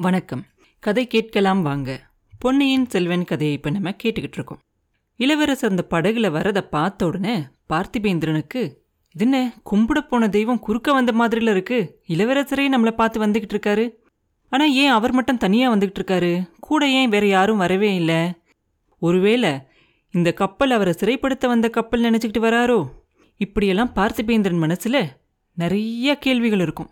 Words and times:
வணக்கம். 0.00 0.44
கதை 0.80 1.06
கேட்கலாம் 1.06 1.62
வாங்க. 1.62 2.08
பொன்னியின் 2.38 2.86
செல்வன் 2.86 3.24
கதையை 3.24 3.56
இப்போ 3.56 3.70
நம்ம 3.70 3.90
கேட்டுக்கிட்டு 3.90 4.32
இருக்கோம். 4.32 4.60
இளவரசர் 5.16 5.70
அந்த 5.70 5.86
படகுல 5.90 6.26
வரதை 6.32 6.60
பார்த்த 6.60 7.06
உடனே 7.06 7.46
பார்த்திபேந்திரனுக்கு 7.68 8.60
இது 9.12 9.24
என்ன 9.24 9.60
கும்பிட 9.70 9.98
போன 9.98 10.28
தெய்வம் 10.28 10.58
குறுக்க 10.58 10.92
வந்த 10.92 11.12
மாதிரில 11.12 11.50
இருக்கு. 11.50 12.02
இளவரசரே 12.08 12.68
நம்மளை 12.76 12.90
பார்த்து 12.90 13.26
வந்துகிட்டு 13.26 13.48
இருக்காரு. 13.52 13.90
ஆனா 14.50 14.64
ஏன் 14.64 14.90
அவர் 14.90 15.12
மட்டும் 15.12 15.36
தனியா 15.36 15.74
வந்துகிட்டு 15.74 15.98
இருக்காரு? 15.98 16.50
கூட 16.58 16.88
ஏன் 16.88 17.08
வேற 17.08 17.26
யாரும் 17.26 17.56
வரவே 17.56 17.94
இல்லை? 17.94 18.32
ஒருவேளை 18.98 19.60
இந்த 20.10 20.32
கப்பல் 20.32 20.70
அவரை 20.70 20.94
சிறைப்படுத்த 21.00 21.46
வந்த 21.46 21.70
கப்பல் 21.70 22.02
நினைச்சுக்கிட்டு 22.02 22.38
வராரோ? 22.38 22.88
இப்படியெல்லாம் 23.36 23.92
பார்த்திபேந்திரன் 23.94 24.62
மனசுல 24.62 25.06
நிறைய 25.54 26.14
கேள்விகள் 26.14 26.60
இருக்கும். 26.60 26.90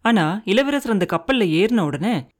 ஆனா 0.00 0.42
இளவரசர் 0.44 0.92
அந்த 0.92 1.06
கப்பலில் 1.06 1.66
ஏறின 1.66 1.80
உடனே 1.80 2.32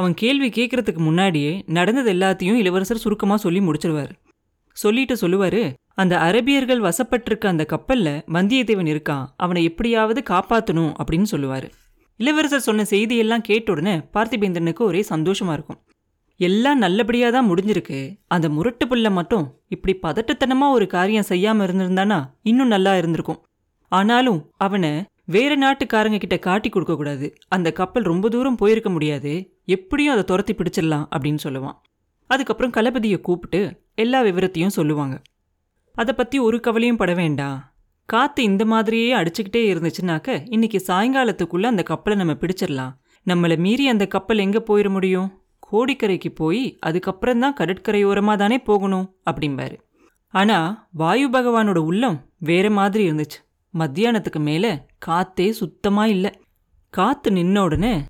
அவன் 0.00 0.14
கேள்வி 0.14 0.48
கேட்கறதுக்கு 0.48 1.00
முன்னாடியே 1.08 1.52
நடந்தது 1.78 2.10
எல்லாத்தையும் 2.12 2.58
இளவரசர் 2.62 3.02
சுருக்கமா 3.04 3.36
சொல்லி 3.36 3.60
முடிச்சிருவாரு. 3.60 4.12
சொல்லிட்டு 4.76 5.14
சொல்லுவாரு 5.14 5.62
அந்த 5.94 6.14
அரபியர்கள் 6.26 6.84
வசப்பட்டிருக்க 6.86 7.46
அந்த 7.52 7.64
கப்பல்ல 7.72 8.08
வந்தியத்தேவன் 8.36 8.90
இருக்கான். 8.92 9.24
அவனை 9.36 9.62
எப்படியாவது 9.64 10.20
காப்பாத்தணும் 10.30 10.92
அப்படின்னு 11.00 11.28
சொல்லுவாரு. 11.30 11.68
இளவரசர் 12.20 12.66
சொன்ன 12.68 12.86
செய்தியெல்லாம் 12.90 13.46
கேட்ட 13.48 13.72
உடனே 13.72 13.94
பார்த்திபேந்திரனுக்கு 14.14 14.86
ஒரே 14.90 15.02
சந்தோஷமா 15.08 15.52
இருக்கும். 15.52 15.80
எல்லாம் 16.40 16.78
நல்லபடியா 16.78 17.28
தான் 17.30 17.48
முடிஞ்சிருக்கு. 17.50 17.98
அந்த 18.28 18.46
முரட்டு 18.48 18.84
புள்ள 18.86 19.08
மட்டும் 19.10 19.44
இப்படி 19.74 19.94
பதட்டத்தனமா 20.02 20.68
ஒரு 20.76 20.86
காரியம் 20.96 21.28
செய்யாம 21.28 21.64
இருந்திருந்தானா 21.66 22.18
இன்னும் 22.42 22.74
நல்லா 22.74 22.94
இருந்திருக்கும். 22.96 23.40
ஆனாலும் 23.92 24.40
அவனை 24.56 24.92
வேற 25.34 25.52
நாட்டுக்காரங்க 25.56 26.18
கிட்ட 26.18 26.36
காட்டி 26.38 26.68
கொடுக்க 26.68 26.94
கூடாது. 26.96 27.26
அந்த 27.48 27.72
கப்பல் 27.72 28.02
ரொம்ப 28.02 28.28
தூரம் 28.28 28.56
போயிருக்க 28.56 28.90
முடியாது. 28.90 29.32
எப்படியும் 29.64 30.12
அதை 30.12 30.24
துரத்தி 30.24 30.52
பிடிச்சிடலாம் 30.52 31.04
அப்படின்னு 31.16 31.40
சொல்லுவான். 31.44 31.76
அதுக்கப்புறம் 32.26 32.72
களபதியை 32.72 33.20
கூப்பிட்டு 33.20 33.60
எல்லா 33.94 34.22
விவரத்தையும் 34.22 34.76
சொல்லுவாங்க. 34.78 35.22
அதை 35.94 36.14
பத்தி 36.14 36.38
ஒரு 36.38 36.60
கவலையும் 36.60 36.96
பட 36.96 37.14
வேண்டாம். 37.14 37.58
காத்து 38.04 38.42
இந்த 38.42 38.64
மாதிரியே 38.64 39.14
அடிச்சுக்கிட்டே 39.14 39.62
இருந்துச்சுனாக்க 39.72 40.46
இன்னைக்கு 40.50 40.78
சாயங்காலத்துக்குள்ள 40.86 41.62
அந்த 41.62 41.82
கப்பலை 41.82 42.18
நம்ம 42.18 42.34
பிடிச்சிடலாம். 42.40 42.94
நம்மளை 43.26 43.58
மீறி 43.58 43.88
அந்த 43.88 44.06
கப்பல் 44.06 44.38
எங்க 44.38 44.62
போயிட 44.68 44.90
முடியும்? 44.90 45.28
கோடிக்கரைக்கு 45.72 46.30
போய் 46.34 46.76
அதுக்கப்புறம் 46.80 47.38
தான் 47.38 47.56
கடற்கரையோரமாக 47.60 48.36
தானே 48.36 48.58
போகணும் 48.58 49.06
அப்படிம்பாரு. 49.30 49.76
ஆனால் 50.34 50.88
வாயு 50.92 51.28
பகவானோட 51.30 51.78
உள்ளம் 51.90 52.18
வேற 52.38 52.70
மாதிரி 52.70 53.10
இருந்துச்சு. 53.10 53.38
மத்தியானத்துக்கு 53.78 54.38
மேல 54.38 54.86
காத்தே 55.06 55.50
சுத்தமா 55.50 56.06
இல்ல. 56.06 56.32
காத்து 56.90 57.30
நின்ன 57.30 57.58
உடனே 57.58 58.04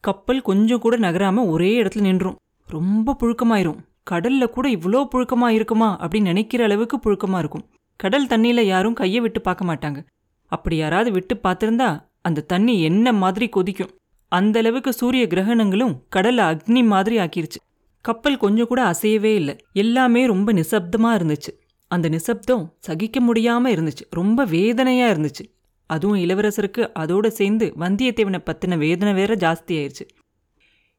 கப்பல் 0.00 0.42
கொஞ்சம் 0.42 0.78
கூட 0.78 0.96
நகராம 0.98 1.46
ஒரே 1.46 1.82
இடத்துல 1.82 2.00
நின்றும். 2.00 2.36
ரொம்ப 2.66 3.16
புழுக்கமாயிரும். 3.20 3.78
கடல்ல 4.10 4.46
கூட 4.46 4.68
இவ்வளோ 4.68 5.06
புழுக்கமா 5.14 5.48
இருக்குமா 5.48 6.00
அப்படின்னு 6.00 6.20
நினைக்கிற 6.20 6.64
அளவுக்கு 6.64 6.96
புழுக்கமா 6.96 7.38
இருக்கும். 7.38 7.68
கடல் 7.96 8.26
தண்ணியில 8.26 8.60
யாரும் 8.60 8.94
கையை 8.94 9.20
விட்டு 9.20 9.40
பார்க்க 9.40 9.64
மாட்டாங்க. 9.64 10.06
அப்படி 10.46 10.76
யாராவது 10.76 11.10
விட்டு 11.10 11.40
பார்த்துருந்தா 11.44 12.00
அந்த 12.20 12.40
தண்ணி 12.40 12.82
என்ன 12.82 13.12
மாதிரி 13.12 13.48
கொதிக்கும். 13.48 13.90
அந்த 14.28 14.58
அளவுக்கு 14.58 14.92
சூரிய 14.92 15.26
கிரகணங்களும் 15.26 15.98
கடல்ல 16.16 16.40
அக்னி 16.52 16.84
மாதிரி 16.84 17.16
ஆக்கிருச்சு. 17.18 17.60
கப்பல் 18.00 18.36
கொஞ்சம் 18.36 18.66
கூட 18.66 18.80
அசையவே 18.84 19.34
இல்லை. 19.34 19.56
எல்லாமே 19.72 20.26
ரொம்ப 20.26 20.52
நிசப்தமா 20.52 21.10
இருந்துச்சு. 21.18 21.52
அந்த 21.88 22.08
நிசப்தம் 22.08 22.74
சகிக்க 22.78 23.20
முடியாம 23.20 23.70
இருந்துச்சு. 23.74 24.04
ரொம்ப 24.10 24.44
வேதனையா 24.44 25.10
இருந்துச்சு. 25.10 25.44
அதுவும் 25.86 26.18
இளவரசருக்கு 26.18 26.82
அதோட 26.98 27.26
சேர்ந்து 27.26 27.72
வந்தியத்தேவனை 27.78 28.40
பத்தின 28.44 28.78
வேதனை 28.78 29.14
வேற 29.14 29.34
ஜாஸ்தி 29.34 29.66
ஆயிருச்சு. 29.66 30.04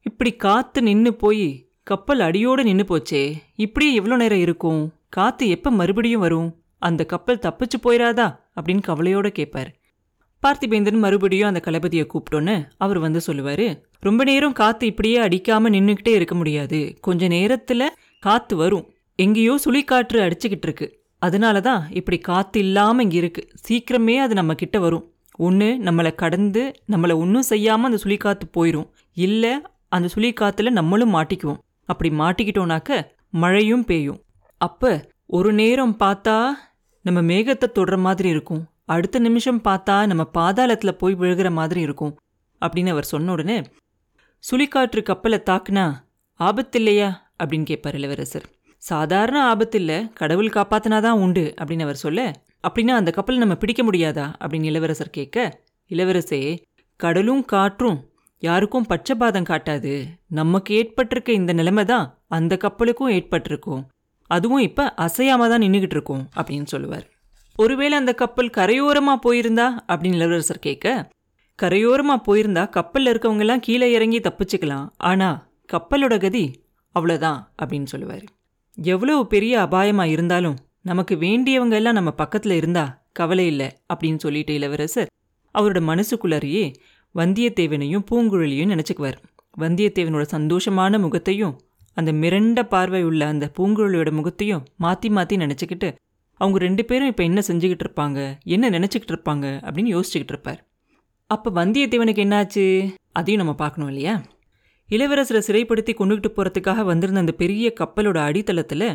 இப்படி 0.01 0.31
காத்து 0.33 0.81
நின்னு 0.81 1.13
போய் 1.13 1.69
கப்பல் 1.83 2.19
அடியோடு 2.19 2.63
நின்று 2.63 2.85
போச்சே. 2.91 3.37
இப்படியே 3.55 3.93
எவ்வளோ 3.93 4.15
நேரம் 4.15 4.39
இருக்கும்? 4.39 4.93
காத்து 5.09 5.49
எப்போ 5.49 5.71
மறுபடியும் 5.71 6.19
வரும்? 6.19 6.55
அந்த 6.79 7.05
கப்பல் 7.05 7.37
தப்பிச்சு 7.37 7.77
போயிடாதா 7.83 8.39
அப்படின்னு 8.61 8.81
கவலையோட 8.87 9.27
கேட்பார் 9.27 9.75
பார்த்திபேந்திரன் 10.43 10.99
மறுபடியும் 10.99 11.47
அந்த 11.47 11.61
களபதியை 11.65 12.07
கூப்பிட்டோன்னு 12.13 12.55
அவர் 12.77 12.99
வந்து 12.99 13.21
சொல்லுவார் 13.21 13.83
ரொம்ப 13.99 14.23
நேரம் 14.23 14.53
காற்று 14.53 14.87
இப்படியே 14.87 15.17
அடிக்காமல் 15.17 15.71
நின்றுக்கிட்டே 15.71 16.07
இருக்க 16.07 16.35
முடியாது. 16.35 16.97
கொஞ்ச 17.01 17.27
நேரத்தில் 17.27 17.93
காற்று 18.19 18.57
வரும். 18.57 18.85
எங்கேயோ 19.19 19.53
சுழிக்காற்று 19.65 20.17
அடிச்சுக்கிட்டு 20.25 20.67
இருக்கு 20.69 20.87
அதனால 21.21 21.61
தான் 21.61 21.83
இப்படி 21.89 22.17
காற்று 22.19 22.59
இல்லாமல் 22.59 23.03
இங்கே 23.03 23.17
இருக்கு. 23.17 23.43
சீக்கிரமே 23.67 24.15
அது 24.17 24.33
நம்ம 24.33 24.53
கிட்ட 24.53 24.79
வரும். 24.79 25.05
ஒன்று 25.37 25.67
நம்மளை 25.87 26.15
கடந்து 26.15 26.63
நம்மளை 26.87 27.13
ஒன்றும் 27.13 27.41
செய்யாமல் 27.41 27.89
அந்த 27.89 27.99
சுழிக்காற்று 28.03 28.47
போயிடும் 28.57 28.87
இல்லை 29.17 29.53
அந்த 29.87 30.07
சுழிக்காற்றுல 30.15 30.69
நம்மளும் 30.69 31.13
மாட்டிக்குவோம். 31.15 31.59
அப்படி 31.85 32.09
மாட்டிக்கிட்டோனாக்க 32.09 32.91
மழையும் 33.29 33.85
பெய்யும். 33.85 34.19
அப்போ 34.61 34.91
ஒரு 35.25 35.53
நேரம் 35.53 35.95
பார்த்தா 35.99 36.37
நம்ம 37.05 37.19
மேகத்தை 37.21 37.67
தொடுற 37.75 37.97
மாதிரி 37.97 38.29
இருக்கும். 38.29 38.63
அடுத்த 38.85 39.19
நிமிஷம் 39.19 39.61
பார்த்தா 39.61 39.95
நம்ம 40.05 40.23
பாதாளத்தில் 40.33 40.97
போய் 40.97 41.15
விழுகிற 41.15 41.51
மாதிரி 41.51 41.81
இருக்கும். 41.81 42.13
அப்படின்னு 42.61 42.89
அவர் 42.89 43.11
சொன்ன 43.13 43.31
உடனே 43.31 43.57
சுழிக்காற்று 44.43 45.01
கப்பலை 45.03 45.39
தாக்குனா 45.49 45.85
ஆபத்தில்லையா? 46.39 47.09
அப்படின்னு 47.43 47.63
கேட்பார் 47.63 47.95
இளவரசர். 47.95 48.47
சாதாரண 48.87 49.55
ஆபத்தில்ல 49.55 50.13
கடவுள் 50.13 50.49
காப்பாத்தினாதான் 50.49 51.09
உண்டு 51.09 51.53
அப்படின்னு 51.61 51.81
அவர் 51.81 51.95
சொல்ல 51.95 52.31
அப்படின்னா 52.67 52.87
அந்த 52.87 53.11
கப்பலை 53.11 53.39
நம்ம 53.39 53.55
பிடிக்க 53.55 53.83
முடியாதா? 53.83 54.33
அப்படின்னு 54.39 54.63
இளவரசர் 54.63 55.09
கேட்க 55.09 55.61
இளவரசே 55.89 56.57
கடலும் 56.95 57.45
காற்றும் 57.45 58.09
யாருக்கும் 58.39 58.85
பட்சபாதம் 58.89 59.43
காட்டாது. 59.43 60.05
நமக்கு 60.27 60.75
ஏற்பட்டிருக்க 60.75 61.31
இந்த 61.31 61.53
நிலைமை 61.53 61.85
தான் 61.85 62.21
அந்த 62.27 62.57
கப்பலுக்கும் 62.61 63.09
ஏற்பட்டிருக்கும். 63.09 63.87
அதுவும் 64.27 64.61
இப்ப 64.61 64.93
அசையாம 64.97 65.49
தான் 65.49 65.61
நின்றுகிட்டு 65.61 65.95
இருக்கோம் 65.95 66.29
அப்படின்னு 66.35 66.65
சொல்லுவார். 66.65 67.09
ஒருவேளை 67.55 67.97
அந்த 67.97 68.13
கப்பல் 68.13 68.49
கரையோரமா 68.49 69.15
போயிருந்தா? 69.25 69.67
அப்படின்னு 69.87 70.13
இளவரசர் 70.13 70.59
கேட்க 70.59 71.09
கரையோரமா 71.61 72.21
போயிருந்தா 72.27 72.69
கப்பல்ல 72.69 73.11
இருக்கவங்க 73.11 73.39
எல்லாம் 73.39 73.59
கீழே 73.59 73.91
இறங்கி 73.91 74.19
தப்பிச்சுக்கலாம். 74.19 74.89
ஆனா 74.97 75.47
கப்பலோட 75.73 76.19
கதி 76.19 76.65
அவ்வளோதான் 76.99 77.39
அப்படின்னு 77.63 77.85
சொல்லுவார். 77.85 78.35
எவ்வளவு 78.79 79.27
பெரிய 79.27 79.59
அபாயமா 79.59 80.03
இருந்தாலும் 80.03 80.57
நமக்கு 80.81 81.15
வேண்டியவங்க 81.15 81.71
எல்லாம் 81.71 81.93
நம்ம 81.93 82.13
பக்கத்துல 82.17 82.51
இருந்தா 82.51 83.05
கவலை 83.11 83.45
இல்லை 83.45 83.77
அப்படின்னு 83.93 84.17
சொல்லிட்டு 84.17 84.53
இளவரசர் 84.53 85.09
அவரோட 85.53 85.79
மனசுக்குள்ளாரியே 85.89 86.73
வந்தியத்தேவனையும் 87.15 88.05
பூங்குழலியும் 88.11 88.71
நினச்சிக்குவார். 88.73 89.17
வந்தியத்தேவனோட 89.59 90.25
சந்தோஷமான 90.31 90.99
முகத்தையும் 90.99 91.59
அந்த 91.93 92.11
மிரண்ட 92.11 92.63
பார்வை 92.63 93.03
உள்ள 93.03 93.25
அந்த 93.25 93.51
பூங்குழலியோட 93.59 94.11
முகத்தையும் 94.11 94.65
மாற்றி 94.77 95.09
மாற்றி 95.09 95.35
நினச்சிக்கிட்டு 95.35 95.95
அவங்க 96.33 96.59
ரெண்டு 96.59 96.85
பேரும் 96.85 97.07
இப்போ 97.07 97.23
என்ன 97.23 97.41
செஞ்சுக்கிட்டு 97.47 97.85
இருப்பாங்க? 97.85 98.39
என்ன 98.43 98.69
நினச்சிக்கிட்டு 98.69 99.13
இருப்பாங்க? 99.13 99.45
அப்படின்னு 99.63 99.99
யோசிச்சுக்கிட்டு 99.99 100.33
இருப்பார். 100.33 100.67
அப்போ 101.27 101.65
வந்தியத்தேவனுக்கு 101.65 102.23
என்னாச்சு? 102.25 102.93
அதையும் 103.11 103.43
நம்ம 103.43 103.57
பார்க்கணும் 103.57 103.89
இல்லையா? 103.89 104.21
இளவரசரை 104.91 105.41
சிறைப்படுத்தி 105.47 105.93
கொண்டுகிட்டு 105.93 106.29
போறதுக்காக 106.35 106.83
வந்திருந்த 106.83 107.19
அந்த 107.19 107.31
பெரிய 107.31 107.73
கப்பலோட 107.79 108.17
அடித்தளத்தில் 108.17 108.89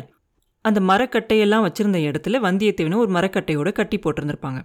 அந்த 0.61 0.79
மரக்கட்டையெல்லாம் 0.79 1.65
வச்சிருந்த 1.65 1.97
இடத்துல 2.09 2.39
வந்தியத்தேவனை 2.39 2.95
ஒரு 2.95 3.11
மரக்கட்டையோட 3.11 3.71
கட்டி 3.71 3.99
போட்டிருந்திருப்பாங்க. 3.99 4.59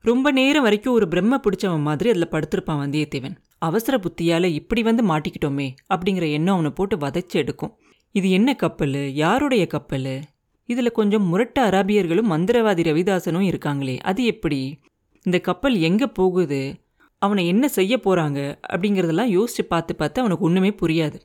ரொம்ப 0.00 0.30
நேரம் 0.30 0.62
வரைக்கும் 0.62 0.94
ஒரு 0.94 1.08
பிரம்ம 1.08 1.36
பிடிச்சவன் 1.36 1.80
மாதிரி 1.80 2.10
அதில் 2.10 2.28
படுத்திருப்பான் 2.28 2.82
வந்தியத்தேவன். 2.84 3.36
அவசர 3.58 3.98
புத்தியால் 3.98 4.44
இப்படி 4.44 4.82
வந்து 4.82 5.02
மாட்டிக்கிட்டோமே 5.06 5.68
அப்படிங்கிற 5.94 6.30
எண்ணம் 6.30 6.54
அவனை 6.54 6.70
போட்டு 6.70 6.96
வதைச்சு 6.96 7.32
எடுக்கும். 7.32 7.76
இது 8.10 8.30
என்ன 8.30 8.54
கப்பல்? 8.54 9.14
யாருடைய 9.14 9.66
கப்பல்? 9.66 10.20
இதில் 10.68 10.92
கொஞ்சம் 10.92 11.22
முரட்ட 11.22 11.70
அராபியர்களும் 11.70 12.30
மந்திரவாதி 12.30 12.82
ரவிதாசனும் 12.90 13.48
இருக்காங்களே 13.48 13.98
அது 13.98 14.24
எப்படி? 14.24 14.78
இந்த 15.22 15.38
கப்பல் 15.38 15.76
எங்கே 15.76 16.06
போகுது? 16.06 16.74
அவனை 17.18 17.46
என்ன 17.46 17.68
செய்ய 17.68 17.96
போகிறாங்க 17.96 18.40
அப்படிங்கிறதெல்லாம் 18.72 19.34
யோசித்து 19.36 19.64
பார்த்து 19.64 19.96
பார்த்து 19.96 20.20
அவனுக்கு 20.20 20.44
ஒன்றுமே 20.44 20.70
புரியாது. 20.70 21.18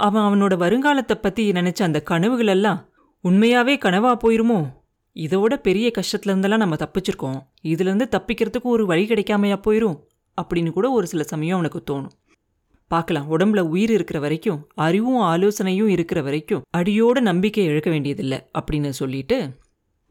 அவன் 0.00 0.22
அவனோட 0.22 0.54
வருங்காலத்தை 0.56 1.14
பற்றி 1.14 1.52
நினச்ச 1.52 1.82
அந்த 1.82 2.02
கனவுகளெல்லாம் 2.10 2.78
உண்மையாகவே 3.20 3.76
கனவாக 3.76 4.16
போயிருமோ? 4.24 4.60
இதோட 5.16 5.54
பெரிய 5.56 5.90
கஷ்டத்துலேருந்தெல்லாம் 5.98 6.64
நம்ம 6.64 6.76
தப்பிச்சிருக்கோம். 6.76 7.40
இதுலேருந்து 7.62 8.06
தப்பிக்கிறதுக்கு 8.16 8.68
ஒரு 8.74 8.86
வழி 8.86 9.04
கிடைக்காமையா 9.06 9.56
போயிடும் 9.66 9.98
அப்படின்னு 10.42 10.70
கூட 10.70 10.90
ஒரு 10.90 11.06
சில 11.06 11.22
சமயம் 11.22 11.58
அவனுக்கு 11.58 11.80
தோணும். 11.90 12.14
பார்க்கலாம். 12.90 13.38
உடம்புல 13.38 13.60
உயிர் 13.60 13.90
இருக்கிற 13.90 14.20
வரைக்கும் 14.20 14.68
அறிவும் 14.74 15.20
ஆலோசனையும் 15.22 15.86
இருக்கிற 15.86 16.22
வரைக்கும் 16.22 16.62
அடியோட 16.76 17.20
நம்பிக்கை 17.20 17.64
இழக்க 17.64 17.90
வேண்டியதில்லை 17.90 18.38
அப்படின்னு 18.58 18.88
சொல்லிட்டு 18.88 19.50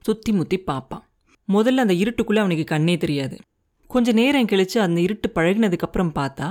சுத்தி 0.05 0.31
முத்தி 0.31 0.57
பார்ப்பான். 0.59 1.03
முதல்ல 1.47 1.83
அந்த 1.85 1.93
இருட்டுக்குள்ளே 1.93 2.37
அவனுக்கு 2.37 2.63
கண்ணே 2.63 2.97
தெரியாது. 2.97 3.37
கொஞ்ச 3.89 4.11
நேரம் 4.19 4.49
கழிச்சு 4.49 4.77
அந்த 4.83 4.99
இருட்டு 5.05 5.27
பழகினதுக்கப்புறம் 5.35 6.11
பார்த்தா 6.17 6.47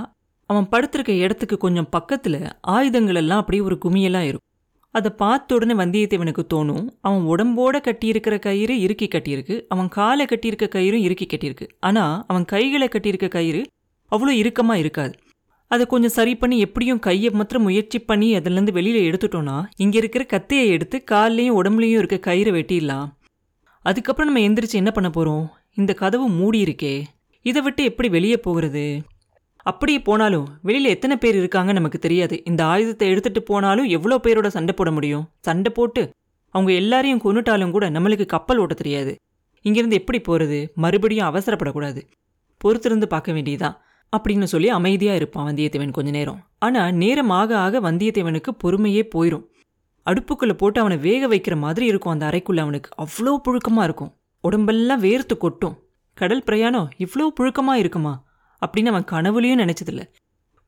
அவன் 0.49 0.67
படுத்திருக்க 0.71 1.11
இடத்துக்கு 1.23 1.55
கொஞ்சம் 1.57 1.89
பக்கத்தில் 1.95 2.37
ஆயுதங்கள் 2.75 3.19
எல்லாம் 3.21 3.41
அப்படியே 3.41 3.61
ஒரு 3.67 3.75
குமியெல்லாம் 3.83 4.27
இருக்கும். 4.29 4.45
அதை 4.95 5.09
பார்த்த 5.21 5.55
உடனே 5.55 5.75
வந்தியத்தேவனுக்கு 5.81 6.43
தோணும் 6.53 6.85
அவன் 7.07 7.23
உடம்போட 7.31 7.77
கட்டியிருக்கிற 7.87 8.35
கயிறு 8.45 8.75
இறுக்கி 8.85 9.07
கட்டியிருக்கு 9.13 9.55
அவன் 9.73 9.89
காலை 9.97 10.25
கட்டியிருக்க 10.25 10.67
கயிறும் 10.75 11.03
இறுக்கி 11.07 11.25
கட்டியிருக்கு. 11.25 11.67
ஆனால் 11.87 12.15
அவன் 12.31 12.45
கைகளை 12.53 12.87
கட்டியிருக்க 12.91 13.27
கயிறு 13.37 13.61
அவ்வளோ 14.11 14.33
இறுக்கமாக 14.41 14.81
இருக்காது. 14.83 15.13
அதை 15.71 15.85
கொஞ்சம் 15.85 16.15
சரி 16.17 16.33
பண்ணி 16.35 16.57
எப்படியும் 16.65 17.03
கையை 17.07 17.31
மாத்திரம் 17.33 17.65
முயற்சி 17.67 17.99
பண்ணி 17.99 18.29
அதுலேருந்து 18.37 18.75
வெளியில் 18.77 19.07
எடுத்துட்டோன்னா 19.09 19.57
இங்கே 19.83 19.97
இருக்கிற 20.01 20.25
கத்தையை 20.33 20.65
எடுத்து 20.75 20.99
கால்லையும் 21.11 21.57
உடம்புலையும் 21.59 22.01
இருக்க 22.01 22.19
கயிறை 22.29 22.53
வெட்டிடலாம். 22.57 23.07
அதுக்கப்புறம் 23.85 24.29
நம்ம 24.31 24.43
எந்திரிச்சு 24.47 24.81
என்ன 24.81 24.91
பண்ண 24.91 25.09
போகிறோம் 25.09 25.45
இந்த 25.79 25.91
கதவு 25.93 26.27
மூடி 26.39 26.59
இருக்கே 26.65 26.95
இதை 27.45 27.61
விட்டு 27.61 27.83
எப்படி 27.83 28.09
வெளியே 28.09 28.37
போகிறது? 28.37 29.01
அப்படியே 29.57 29.99
போனாலும் 30.01 30.47
வெளியில் 30.61 30.93
எத்தனை 30.95 31.15
பேர் 31.15 31.35
இருக்காங்க 31.35 31.71
நமக்கு 31.71 31.99
தெரியாது. 31.99 32.35
இந்த 32.43 32.65
ஆயுதத்தை 32.65 33.07
எடுத்துட்டு 33.07 33.43
போனாலும் 33.43 33.87
எவ்வளோ 33.87 34.17
பேரோட 34.25 34.47
சண்டை 34.47 34.73
போட 34.75 34.91
முடியும்? 34.91 35.25
சண்டை 35.39 35.71
போட்டு 35.71 36.01
அவங்க 36.55 36.71
எல்லாரையும் 36.71 37.21
கொண்டுட்டாலும் 37.23 37.71
கூட 37.71 37.89
நம்மளுக்கு 37.89 38.25
கப்பல் 38.25 38.57
ஓட்ட 38.57 38.73
தெரியாது. 38.73 39.15
இங்கிருந்து 39.61 39.95
எப்படி 39.95 40.19
போகிறது 40.19 40.59
மறுபடியும் 40.75 41.29
அவசரப்படக்கூடாது. 41.29 42.01
பொறுத்திருந்து 42.61 43.07
பார்க்க 43.07 43.31
வேண்டியதான் 43.31 43.75
அப்படின்னு 44.13 44.43
சொல்லி 44.43 44.69
அமைதியாக 44.69 45.15
இருப்பான் 45.15 45.47
வந்தியத்தேவன் 45.49 45.91
கொஞ்ச 45.91 46.11
நேரம். 46.11 46.39
ஆனால் 46.59 46.93
நேரம் 46.93 47.29
ஆக 47.29 47.57
ஆக 47.57 47.79
வந்தியத்தேவனுக்கு 47.79 48.51
பொறுமையே 48.63 49.03
போயிடும் 49.15 49.45
அடுப்புக்குள்ளே 50.05 50.53
போட்டு 50.53 50.79
அவனை 50.81 50.97
வேக 50.97 51.27
வைக்கிற 51.27 51.55
மாதிரி 51.57 51.85
இருக்கும் 51.85 52.13
அந்த 52.13 52.25
அறைக்குள்ளே 52.29 52.61
அவனுக்கு. 52.65 52.89
அவ்வளோ 53.03 53.33
புழுக்கமாக 53.47 53.83
இருக்கும். 53.83 54.11
உடம்பெல்லாம் 54.43 55.03
வேர்த்து 55.03 55.35
கொட்டும். 55.37 55.75
கடல் 56.19 56.43
பிரயாணம் 56.43 56.89
இவ்வளோ 56.97 57.27
புழுக்கமா 57.39 57.73
இருக்குமா? 57.73 58.13
அப்படின்னு 58.61 58.85
அவன் 58.85 59.05
கனவுலையும் 59.11 59.61
நினைச்சதில்ல. 59.63 60.01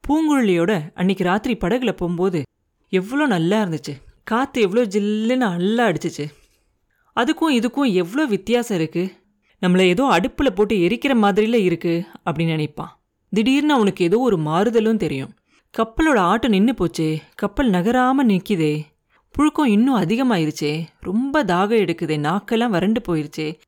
பூங்குழலியோட 0.07 0.71
அன்னைக்கு 0.93 1.23
ராத்திரி 1.23 1.57
படகுல 1.57 1.91
போகும்போது 1.91 2.41
எவ்வளோ 2.89 3.25
நல்லா 3.25 3.63
இருந்துச்சு. 3.63 3.93
காத்து 4.23 4.61
எவ்வளோ 4.61 4.87
ஜில்லுன்னு 4.87 5.35
நல்லா 5.35 5.87
அடிச்சிச்சு. 5.87 6.25
அதுக்கும் 7.15 7.49
இதுக்கும் 7.49 7.93
எவ்வளோ 7.93 8.25
வித்தியாசம் 8.25 8.77
இருக்கு. 8.77 9.11
நம்மளை 9.61 9.79
ஏதோ 9.79 10.03
அடுப்பில் 10.05 10.53
போட்டு 10.53 10.75
எரிக்கிற 10.75 11.15
மாதிரில 11.21 11.53
இருக்கு 11.53 12.05
அப்படின்னு 12.25 12.45
நினைப்பான். 12.45 13.01
திடீர்னு 13.29 13.73
அவனுக்கு 13.73 14.03
ஏதோ 14.03 14.19
ஒரு 14.19 14.37
மாறுதலும் 14.37 14.97
தெரியும். 14.97 15.33
கப்பலோட 15.77 16.17
ஆட்டம் 16.17 16.51
நின்று 16.51 16.73
போச்சே. 16.73 17.21
கப்பல் 17.35 17.69
நகராம 17.69 18.23
நிற்கிதே 18.23 18.73
புழுக்கம் 19.35 19.65
இன்னும் 19.65 19.99
அதிகமாயிருச்சே. 20.01 20.87
ரொம்ப 20.99 21.43
தாகம் 21.43 21.81
எடுக்குதே. 21.83 22.17
நாக்கெல்லாம் 22.27 22.69
வறண்டு 22.69 23.01
போயிருச்சே. 23.01 23.59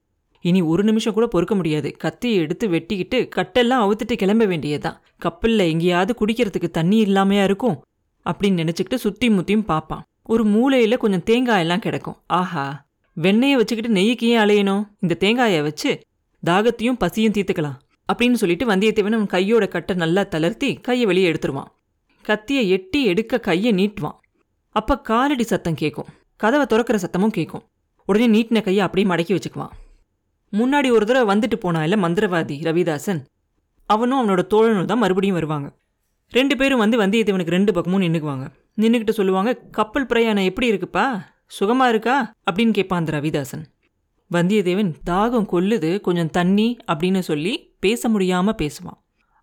இனி 0.43 0.61
ஒரு 0.61 0.83
நிமிஷம் 0.83 1.13
கூட 1.13 1.27
பொறுக்க 1.27 1.55
முடியாது. 1.55 1.91
கத்தியை 1.97 2.37
எடுத்து 2.37 2.67
வெட்டிக்கிட்டு 2.67 3.29
கட்டெல்லாம் 3.35 3.81
அவுத்துட்டு 3.83 4.13
கிளம்ப 4.13 4.45
வேண்டியதுதான். 4.45 5.01
கப்பல்ல 5.25 5.57
எங்கேயாவது 5.57 6.15
குடிக்கிறதுக்கு 6.19 6.69
தண்ணி 6.69 7.03
இல்லாமையா 7.03 7.43
இருக்கும்? 7.43 7.83
அப்படின்னு 8.25 8.59
நினைச்சுக்கிட்டு 8.61 8.95
சுத்தி 8.95 9.29
முத்தியும் 9.29 9.65
பார்ப்பான் 9.65 10.03
ஒரு 10.23 10.45
மூலையில 10.45 10.97
கொஞ்சம் 10.97 11.23
தேங்காயெல்லாம் 11.23 11.79
கிடக்கும். 11.79 12.17
ஆஹா. 12.27 12.85
வெண்ணெயை 13.21 13.53
வச்சுக்கிட்டு 13.53 13.99
நெய்யுக்கு 13.99 14.23
ஏன் 14.23 14.39
அலையணும்? 14.39 14.87
இந்த 14.99 15.15
தேங்காயை 15.19 15.61
வச்சு 15.61 16.01
தாகத்தையும் 16.45 16.97
பசியும் 16.97 17.33
தீர்த்துக்கலாம். 17.33 17.77
அப்படின்னு 18.13 18.33
சொல்லிட்டு 18.33 18.65
வந்தியத்தேவன் 18.65 19.11
அவன் 19.11 19.25
கையோட 19.25 19.67
கட்டை 19.67 19.95
நல்லா 19.95 20.23
தளர்த்தி 20.23 20.73
கையை 20.73 21.05
வெளியே 21.05 21.31
எடுத்துருவான். 21.31 21.71
கத்தியை 22.21 22.69
எட்டி 22.69 23.05
எடுக்க 23.05 23.39
கையை 23.39 23.73
நீட்டுவான். 23.73 24.15
அப்ப 24.69 24.99
காலடி 24.99 25.43
சத்தம் 25.43 25.75
கேட்கும் 25.75 26.05
கதவை 26.35 26.65
துறக்கிற 26.69 26.97
சத்தமும் 26.97 27.27
கேட்கும் 27.27 27.63
உடனே 28.05 28.27
நீட்டின 28.27 28.61
கையை 28.61 28.85
அப்படியே 28.85 29.13
மடக்கி 29.13 29.39
வச்சுக்குவான். 29.39 29.69
முன்னாடி 30.57 30.89
ஒரு 30.91 31.05
தடவை 31.05 31.25
வந்துட்டு 31.33 31.55
போனா 31.55 31.83
இல்லை 31.83 31.97
மந்திரவாதி 32.01 32.55
ரவிதாசன் 32.69 33.21
அவனும் 33.89 34.19
அவனோட 34.19 34.41
தோழனும் 34.53 34.85
தான் 34.85 34.97
மறுபடியும் 34.97 35.35
வருவாங்க. 35.35 35.67
ரெண்டு 36.33 36.57
பேரும் 36.57 36.81
வந்து 36.83 36.97
வந்தியத்தேவனுக்கு 37.01 37.55
ரெண்டு 37.57 37.71
பக்கமும் 37.73 38.01
நின்றுக்குவாங்க 38.01 38.45
நின்றுக்கிட்டு 38.81 39.09
சொல்லுவாங்க 39.09 39.51
கப்பல் 39.71 40.05
பிரயாணம் 40.05 40.43
எப்படி 40.43 40.67
இருக்குப்பா? 40.71 41.05
சுகமாக 41.45 41.89
இருக்கா? 41.89 42.33
அப்படின்னு 42.51 42.71
கேட்பான் 42.71 42.99
அந்த 42.99 43.11
ரவிதாசன். 43.19 43.63
வந்தியத்தேவன் 44.31 44.91
தாகம் 45.09 45.47
கொல்லுது 45.51 46.01
கொஞ்சம் 46.01 46.29
தண்ணி 46.29 46.77
அப்படின்னு 46.91 47.19
சொல்லி 47.19 47.53
பேச 47.79 48.09
முடியாமல் 48.09 48.55
பேசுவான். 48.61 48.99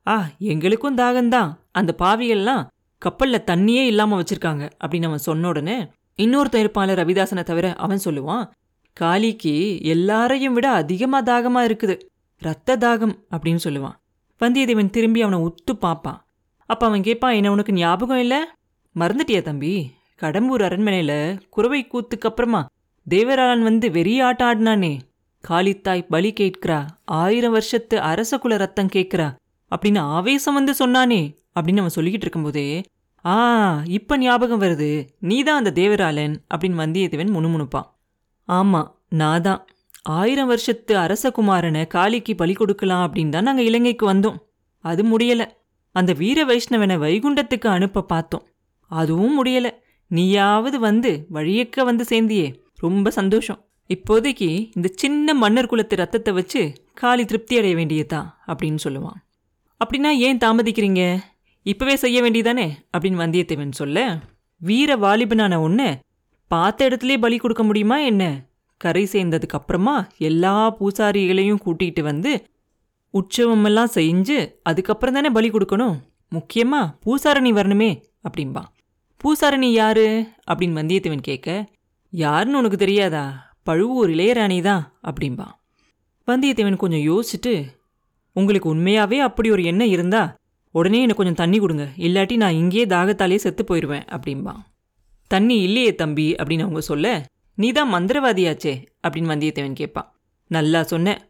ஆ 0.06 0.28
எங்களுக்கும் 0.38 0.96
தாகம்தான். 0.96 1.50
அந்த 1.72 1.94
பாவிகள்லாம் 1.98 2.62
கப்பலில் 2.98 3.46
தண்ணியே 3.46 3.82
இல்லாமல் 3.84 4.18
வச்சுருக்காங்க 4.20 4.70
அப்படின்னு 4.84 5.04
அவன் 5.04 5.26
சொன்ன 5.28 5.48
உடனே 5.48 5.76
இன்னொருத்தன் 6.18 6.64
இருப்பான்ல 6.64 6.96
ரவிதாசனை 7.00 7.42
தவிர 7.42 7.74
அவன் 7.74 8.04
சொல்லுவான் 8.04 8.44
காளிக்கு 8.92 9.82
எல்லாரையும் 9.82 10.54
விட 10.54 10.70
அதிகமா 10.70 11.22
தாகமா 11.22 11.60
இருக்குது. 11.66 12.00
ரத்த 12.38 12.76
தாகம் 12.76 13.14
அப்படின்னு 13.30 13.58
சொல்லுவான். 13.64 13.96
வந்தியத்தேவன் 14.40 14.90
திரும்பி 14.90 15.22
அவனை 15.22 15.38
உத்து 15.38 15.72
பார்ப்பான். 15.72 16.24
அப்ப 16.66 16.86
அவன் 16.86 17.02
கேட்பான் 17.02 17.34
என்ன 17.34 17.50
உனக்கு 17.50 17.72
ஞாபகம் 17.72 18.18
இல்ல? 18.18 18.54
மறந்துட்டியா 18.96 19.42
தம்பி? 19.42 19.92
கடம்பூர் 20.20 20.64
அரண்மனையில 20.66 21.40
குறவை 21.50 21.88
கூத்துக்கு 21.92 22.28
அப்புறமா 22.28 22.66
தேவராளன் 23.10 23.62
வந்து 23.62 23.88
வெறிய 23.88 24.22
ஆட்டம் 24.22 24.48
ஆடினானே. 24.48 25.00
காளித்தாய் 25.48 26.06
பலி 26.08 26.32
கேட்கிறா 26.40 26.86
ஆயிரம் 27.04 27.52
வருஷத்து 27.52 28.00
அரச 28.00 28.38
குல 28.38 28.56
ரத்தம் 28.56 28.88
கேட்கிறா 28.94 29.36
அப்படின்னு 29.70 29.98
ஆவேசம் 29.98 30.54
வந்து 30.54 30.74
சொன்னானே 30.78 31.34
அப்படின்னு 31.54 31.78
அவன் 31.78 31.96
சொல்லிக்கிட்டு 31.96 32.26
இருக்கும்போதே 32.26 32.82
ஆ 33.24 33.82
இப்ப 33.86 34.18
ஞாபகம் 34.18 34.60
வருது. 34.60 35.08
நீதான் 35.18 35.64
அந்த 35.64 35.82
தேவராளன் 35.82 36.34
அப்படின்னு 36.54 36.80
வந்தியத்தேவன் 36.82 37.32
முணுமுணுப்பான். 37.36 37.88
ஆமா 38.50 38.82
நான் 39.08 39.42
தான் 39.42 39.66
ஆயிரம் 40.02 40.46
வருஷத்து 40.46 40.96
அரசகுமாரனை 40.96 41.86
காளிக்கு 41.86 42.36
பலி 42.36 42.52
கொடுக்கலாம் 42.52 43.04
அப்படின்னு 43.06 43.28
தான் 43.28 43.42
நாங்கள் 43.42 43.64
இலங்கைக்கு 43.64 44.12
வந்தோம். 44.12 44.38
அது 44.84 45.18
முடியல. 45.18 45.44
அந்த 45.92 46.12
வீர 46.12 46.44
வைஷ்ணவனை 46.44 46.96
வைகுண்டத்துக்கு 46.98 47.66
அனுப்ப 47.66 48.02
பார்த்தோம். 48.02 48.46
அதுவும் 48.90 49.44
முடியல. 49.44 49.70
நீயாவது 50.08 50.78
வந்து 50.78 51.26
வழியக்க 51.32 51.84
வந்து 51.84 52.04
சேர்ந்தியே. 52.04 52.54
ரொம்ப 52.76 53.10
சந்தோஷம். 53.10 53.64
இப்போதைக்கு 53.88 54.70
இந்த 54.74 54.88
சின்ன 54.94 55.34
மன்னர் 55.34 55.66
குலத்து 55.66 55.96
ரத்தத்தை 55.96 56.34
வச்சு 56.34 56.72
காளி 56.94 57.24
திருப்தி 57.24 57.56
அடைய 57.56 57.76
வேண்டியதா? 57.76 58.20
அப்படின்னு 58.46 58.78
சொல்லுவான். 58.84 59.20
அப்படின்னா 59.84 60.10
ஏன் 60.10 60.38
தாமதிக்கிறீங்க? 60.38 61.20
இப்பவே 61.62 61.96
செய்ய 61.96 62.22
வேண்டியதானே? 62.22 62.70
அப்படின்னு 62.98 63.20
வந்தியத்தேவன் 63.22 63.72
சொல்ல 63.72 64.18
வீர 64.58 64.96
வாலிபனான 64.96 65.60
ஒன்று 65.60 65.98
பார்த்த 66.50 66.86
இடத்துலயே 66.88 67.18
பலி 67.24 67.36
கொடுக்க 67.38 67.62
முடியுமா 67.62 67.96
என்ன? 68.10 68.24
கரை 68.80 69.02
சேர்ந்ததுக்கு 69.12 69.56
அப்புறமா 69.58 69.94
எல்லா 70.28 70.54
பூசாரிகளையும் 70.78 71.60
கூட்டிகிட்டு 71.64 72.02
வந்து 72.02 72.32
உற்சவமெல்லாம் 73.14 73.92
செஞ்சு 73.94 74.38
அதுக்கப்புறம் 74.62 75.16
தானே 75.16 75.30
பலி 75.30 75.48
கொடுக்கணும். 75.50 75.96
முக்கியமாக 76.32 76.92
பூசாரணி 77.04 77.50
வரணுமே 77.52 77.90
அப்படின்பா 78.26 78.62
பூசாரணி 79.20 79.68
யாரு? 79.72 80.06
அப்படின்னு 80.50 80.78
வந்தியத்தேவன் 80.80 81.26
கேட்க 81.28 81.48
யாருன்னு 82.12 82.58
உனக்கு 82.58 82.78
தெரியாதா? 82.78 83.24
பழுவூர் 83.62 84.10
இளையராணி 84.10 84.58
தான் 84.62 84.82
அப்படின்பா 85.08 85.46
வந்தியத்தேவன் 86.28 86.82
கொஞ்சம் 86.82 87.06
யோசிச்சுட்டு 87.10 87.54
உங்களுக்கு 88.36 88.68
உண்மையாகவே 88.68 89.18
அப்படி 89.18 89.48
ஒரு 89.50 89.62
எண்ணம் 89.64 89.92
இருந்தா 89.96 90.22
உடனே 90.74 90.98
எனக்கு 91.02 91.20
கொஞ்சம் 91.22 91.40
தண்ணி 91.42 91.58
கொடுங்க. 91.58 91.86
இல்லாட்டி 92.06 92.34
நான் 92.36 92.58
இங்கேயே 92.62 92.84
தாகத்தாலே 92.94 93.38
செத்து 93.44 93.62
போயிடுவேன் 93.68 94.04
அப்படின்பா 94.10 94.54
தண்ணி 95.30 95.56
இல்லையே 95.66 95.94
தம்பி 95.94 96.34
அப்படின்னு 96.38 96.66
அவங்க 96.66 96.80
சொல்ல 96.80 97.06
நீ 97.54 97.72
தான் 97.72 97.92
மந்திரவாதியாச்சே 97.94 98.72
அப்படின்னு 99.04 99.32
வந்தியத்தேவன் 99.32 99.80
கேட்பான். 99.80 100.08
நல்லா 100.46 100.82
சொன்னேன் 100.82 101.20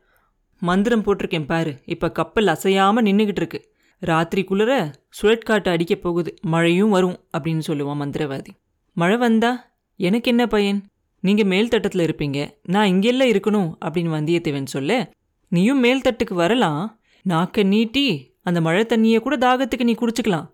மந்திரம் 0.62 1.02
போட்டிருக்கேன் 1.04 1.46
பாரு. 1.46 1.72
இப்போ 1.84 2.10
கப்பல் 2.10 2.46
அசையாமல் 2.46 3.04
நின்றுக்கிட்டு 3.04 3.42
இருக்கு. 3.42 3.60
ராத்திரிக்குள்ளர 4.02 4.72
சுழற்காட்டு 5.18 5.68
அடிக்க 5.68 5.94
போகுது. 5.94 6.30
மழையும் 6.52 6.90
வரும் 6.90 7.16
அப்படின்னு 7.36 7.62
சொல்லுவான் 7.66 8.00
மந்திரவாதி. 8.02 8.52
மழை 8.96 9.16
வந்தா 9.16 9.50
எனக்கு 9.96 10.30
என்ன 10.30 10.46
பயன்? 10.46 10.80
நீங்கள் 11.20 11.46
மேல் 11.46 11.68
தட்டத்தில் 11.68 12.04
இருப்பீங்க. 12.06 12.38
நான் 12.62 12.86
இங்கெல்லாம் 12.86 13.28
இருக்கணும் 13.28 13.70
அப்படின்னு 13.84 14.12
வந்தியத்தேவன் 14.18 14.74
சொல்ல 14.74 15.10
நீயும் 15.48 15.84
மேல்தட்டுக்கு 15.84 16.34
வரலாம். 16.34 17.00
நாக்க 17.24 17.64
நீட்டி 17.64 18.06
அந்த 18.42 18.60
மழை 18.60 18.84
தண்ணியை 18.88 19.18
கூட 19.20 19.36
தாகத்துக்கு 19.46 19.88
நீ 19.88 19.94
குடிச்சுக்கலாம். 19.94 20.46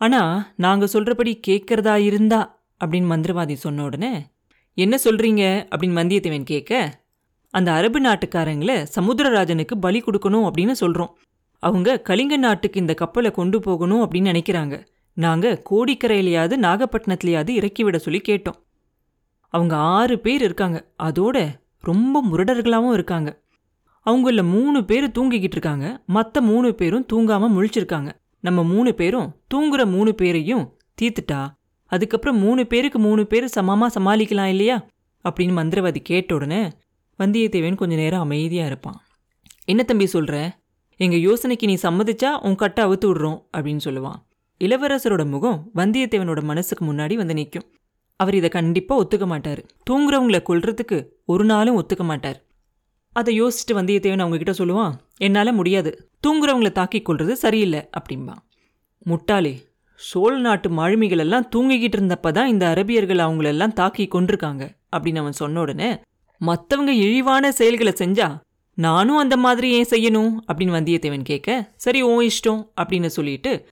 ஆனா 0.00 0.22
நாங்கள் 0.56 0.88
சொல்கிறபடி 0.88 1.40
கேட்கறதா 1.46 1.94
இருந்தா 2.10 2.40
அப்படின்னு 2.84 3.12
மந்திரவாதி 3.12 3.52
சொன்ன 3.52 3.82
உடனே 3.82 4.26
என்ன 4.74 4.98
சொல்கிறீங்க 5.04 5.66
அப்படின்னு 5.76 5.98
வந்தியத்தேவன் 6.00 6.44
கேட்க 6.44 7.04
அந்த 7.50 7.72
அரபு 7.72 8.00
நாட்டுக்காரங்கள 8.00 8.86
சமுத்திரராஜனுக்கு 8.94 9.74
பலி 9.80 10.02
கொடுக்கணும் 10.02 10.50
அப்படின்னு 10.50 10.72
சொல்கிறோம் 10.72 11.18
அவங்க 11.60 12.00
கலிங்க 12.00 12.36
நாட்டுக்கு 12.36 12.80
இந்த 12.80 12.94
கப்பலை 12.94 13.30
கொண்டு 13.30 13.60
போகணும் 13.60 14.10
அப்படின்னு 14.10 14.40
நினைக்கிறாங்க. 14.40 14.86
நாங்கள் 15.12 15.62
கோடிக்கரையிலையாவது 15.70 16.56
நாகப்பட்டினத்துலையாவது 16.56 17.48
இறக்கிவிட 17.48 17.96
சொல்லி 17.96 18.20
கேட்டோம். 18.28 18.64
அவங்க 19.48 19.76
ஆறு 19.76 20.18
பேர் 20.18 20.42
இருக்காங்க. 20.42 20.92
அதோட 21.02 21.48
ரொம்ப 21.78 22.24
முரடர்களாகவும் 22.32 22.92
இருக்காங்க. 22.92 23.42
அவங்கள 24.06 24.50
மூணு 24.50 24.84
பேர் 24.84 25.08
தூங்கிக்கிட்டு 25.08 25.56
இருக்காங்க. 25.56 26.02
மற்ற 26.06 26.40
மூணு 26.40 26.74
பேரும் 26.74 27.06
தூங்காமல் 27.12 27.52
முழிச்சிருக்காங்க. 27.52 28.12
நம்ம 28.40 28.64
மூணு 28.64 28.94
பேரும் 28.94 29.36
தூங்குற 29.54 29.90
மூணு 29.90 30.14
பேரையும் 30.14 30.78
தீத்துட்டா 31.02 31.57
அதுக்கப்புறம் 31.88 32.38
மூணு 32.38 32.66
பேருக்கு 32.66 32.98
மூணு 32.98 33.26
பேர் 33.26 33.46
சமமாக 33.46 34.00
சமாளிக்கலாம் 34.00 34.44
இல்லையா? 34.44 34.86
அப்படின்னு 35.24 35.56
மந்திரவாதி 35.60 36.00
கேட்ட 36.02 36.34
உடனே 36.34 36.62
வந்தியத்தேவன் 37.18 37.74
கொஞ்சம் 37.74 37.98
நேரம் 37.98 38.20
அமைதியாக 38.20 38.68
இருப்பான். 38.68 38.98
என்ன 39.64 39.82
தம்பி 39.82 40.06
சொல்கிற 40.06 40.58
எங்கள் 40.96 41.20
யோசனைக்கு 41.20 41.64
நீ 41.64 41.74
சம்மதிச்சா 41.74 42.30
உன் 42.42 42.54
கட்டை 42.54 42.84
அவுத்து 42.84 43.08
விடுறோம் 43.10 43.40
அப்படின்னு 43.56 43.80
சொல்லுவான். 43.84 44.20
இளவரசரோட 44.60 45.24
முகம் 45.26 45.70
வந்தியத்தேவனோட 45.74 46.42
மனசுக்கு 46.42 46.84
முன்னாடி 46.84 47.14
வந்து 47.14 47.34
நிற்கும் 47.34 47.66
அவர் 48.16 48.34
இதை 48.34 48.48
கண்டிப்பாக 48.48 49.02
ஒத்துக்க 49.02 49.26
மாட்டார். 49.26 49.60
தூங்குறவங்களை 49.90 50.40
கொல்றதுக்கு 50.48 51.06
ஒரு 51.24 51.44
நாளும் 51.44 51.78
ஒத்துக்க 51.82 52.02
மாட்டார். 52.02 52.42
அதை 53.12 53.42
யோசிச்சுட்டு 53.42 53.72
வந்தியத்தேவன் 53.72 54.24
அவங்கக்கிட்ட 54.24 54.54
சொல்லுவான் 54.58 54.94
என்னால் 55.16 55.52
முடியாது. 55.52 56.10
தூங்குறவங்களை 56.26 56.72
தாக்கி 56.72 57.00
கொள்வது 57.02 57.36
சரியில்லை 57.36 57.88
அப்படிம்பான் 57.98 58.42
முட்டாளே 59.06 59.52
சோழ 60.00 60.38
நாட்டு 60.38 60.68
மாலுமிகள் 60.70 61.18
எல்லாம் 61.18 61.48
தூங்கிக்கிட்டு 61.56 61.96
இருந்தப்ப 61.98 62.30
தான் 62.30 62.48
இந்த 62.48 62.64
அரபியர்கள் 62.74 63.18
அவங்களெல்லாம் 63.18 63.72
தாக்கி 63.72 64.08
கொண்டிருக்காங்க 64.14 64.64
அப்படின்னு 64.96 65.16
அவன் 65.16 65.32
சொன்ன 65.32 65.60
உடனே 65.60 66.00
மற்றவங்க 66.40 66.88
இழிவான 66.88 67.52
செயல்களை 67.52 67.92
செஞ்சா 67.92 68.28
நானும் 68.74 69.16
அந்த 69.16 69.36
மாதிரி 69.36 69.68
ஏன் 69.70 69.90
செய்யணும்? 69.90 70.32
அப்படின்னு 70.48 70.76
வந்தியத்தேவன் 70.76 71.22
கேட்க 71.22 71.72
சரி 71.76 72.02
ஓ 72.02 72.20
இஷ்டம் 72.20 72.60
அப்படின்னு 72.80 73.06
சொல்லிட்டு 73.06 73.66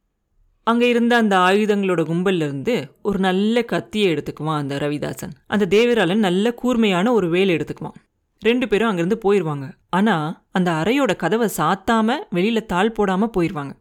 அங்கே 0.65 0.89
இருந்த 0.89 1.17
அந்த 1.17 1.37
ஆயுதங்களோட 1.37 2.03
கும்பல்ல 2.03 2.47
இருந்து 2.49 2.75
ஒரு 3.03 3.19
நல்ல 3.19 3.63
கத்தியை 3.63 4.15
எடுத்துக்குவான் 4.15 4.57
அந்த 4.57 4.79
ரவிதாசன். 4.79 5.35
அந்த 5.47 5.67
தேவராளன் 5.67 6.27
நல்ல 6.29 6.55
கூர்மையான 6.55 7.13
ஒரு 7.13 7.29
வேலை 7.29 7.57
எடுத்துக்குவான். 7.57 7.97
ரெண்டு 8.43 8.69
பேரும் 8.69 8.89
அங்கேருந்து 8.91 9.25
போயிடுவாங்க 9.25 9.67
ஆனால் 9.91 10.27
அந்த 10.51 10.71
அறையோட 10.73 11.17
கதவை 11.17 11.49
சாத்தாம 11.57 12.19
வெளியில 12.35 12.61
தாள் 12.67 12.97
போடாம 12.99 13.29
போயிடுவாங்க 13.37 13.75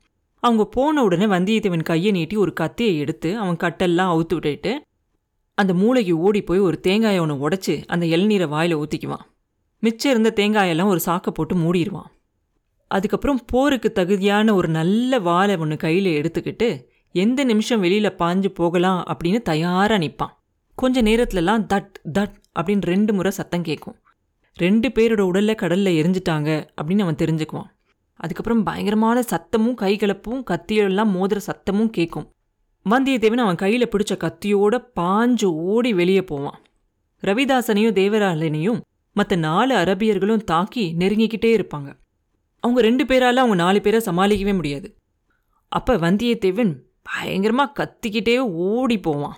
அவங்க 0.45 0.65
போன 0.65 1.03
உடனே 1.03 1.25
வந்தியத்தேவன் 1.25 1.83
கையை 1.83 2.11
நீட்டி 2.11 2.35
ஒரு 2.35 2.53
கத்தியை 2.53 2.97
எடுத்து 2.97 3.37
அவன் 3.37 3.57
கட்டெல்லாம் 3.57 4.11
அவுத்து 4.13 4.33
விட்டுட்டு 4.33 4.81
அந்த 5.57 5.73
மூளைக்கு 5.73 6.13
ஓடி 6.19 6.41
போய் 6.41 6.59
ஒரு 6.59 6.79
தேங்காயை 6.79 7.19
ஒன்று 7.19 7.49
உடச்சி 7.49 7.83
அந்த 7.87 8.05
இளநீரை 8.05 8.47
வாயில் 8.47 8.77
ஊற்றிக்குவான் 8.77 9.25
மிச்சம் 9.79 10.11
இருந்த 10.11 10.31
தேங்காயெல்லாம் 10.35 10.91
ஒரு 10.93 10.99
சாக்கை 10.99 11.33
போட்டு 11.33 11.55
மூடிடுவான். 11.55 12.09
அதுக்கப்புறம் 12.87 13.39
போருக்கு 13.45 13.91
தகுதியான 13.91 14.53
ஒரு 14.53 14.67
நல்ல 14.67 15.19
வாழை 15.19 15.55
ஒன்று 15.57 15.77
கையில் 15.77 16.09
எடுத்துக்கிட்டு 16.21 16.69
எந்த 17.11 17.43
நிமிஷம் 17.43 17.79
வெளியில் 17.79 18.17
பாஞ்சு 18.19 18.47
போகலாம் 18.47 19.01
அப்படின்னு 19.05 19.41
தயாராக 19.41 19.97
நிற்பான் 19.97 20.35
கொஞ்ச 20.75 21.01
நேரத்துலலாம் 21.01 21.65
தட் 21.73 21.95
தட் 22.13 22.35
அப்படின்னு 22.59 22.81
ரெண்டு 22.81 23.13
முறை 23.13 23.31
சத்தம் 23.31 23.63
கேட்கும் 23.63 23.99
ரெண்டு 24.53 24.89
பேரோட 24.89 25.21
உடலில் 25.21 25.55
கடலில் 25.55 25.97
எரிஞ்சிட்டாங்க 26.01 26.49
அப்படின்னு 26.81 27.05
அவன் 27.05 27.21
தெரிஞ்சுக்குவான். 27.21 27.71
அதுக்கப்புறம் 28.15 28.63
பயங்கரமான 28.63 29.19
சத்தமும் 29.19 29.75
கைகலப்பும் 29.81 30.43
கத்தியெல்லாம் 30.51 31.11
மோதுற 31.15 31.39
சத்தமும் 31.47 31.89
கேட்கும் 31.89 32.33
வந்தியத்தேவன் 32.89 33.37
அவன் 33.37 33.55
கையில் 33.55 33.87
பிடிச்ச 33.87 34.11
கத்தியோட 34.11 34.83
பாஞ்சு 34.99 35.45
ஓடி 35.45 35.93
வெளியே 35.93 36.23
போவான். 36.23 36.59
ரவிதாசனையும் 37.21 37.95
தேவராளனையும் 37.99 38.81
மற்ற 39.13 39.35
நாலு 39.35 39.75
அரபியர்களும் 39.75 40.43
தாக்கி 40.43 40.95
நெருங்கிக்கிட்டே 40.99 41.55
இருப்பாங்க. 41.55 41.93
அவங்க 42.59 42.81
ரெண்டு 42.81 43.03
பேரால 43.03 43.33
அவங்க 43.33 43.55
நாலு 43.55 43.81
பேரை 43.81 44.01
சமாளிக்கவே 44.05 44.53
முடியாது. 44.55 44.95
அப்ப 45.67 45.97
வந்தியத்தேவன் 45.97 46.75
பயங்கரமா 47.09 47.65
கத்திக்கிட்டே 47.79 48.37
ஓடி 48.37 48.99
போவான். 48.99 49.35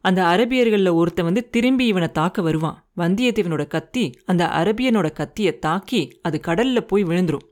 அந்த 0.00 0.22
அரபியர்களில் 0.22 0.92
ஒருத்தன் 0.92 1.24
வந்து 1.24 1.50
திரும்பி 1.50 1.86
இவனை 1.86 2.12
தாக்க 2.12 2.42
வருவான். 2.42 2.86
வந்தியத்தேவனோட 2.96 3.66
கத்தி 3.66 4.10
அந்த 4.26 4.46
அரபியனோட 4.46 5.12
கத்தியை 5.12 5.58
தாக்கி 5.58 6.18
அது 6.22 6.40
கடல்ல 6.46 6.80
போய் 6.80 7.04
விழுந்துரும். 7.04 7.46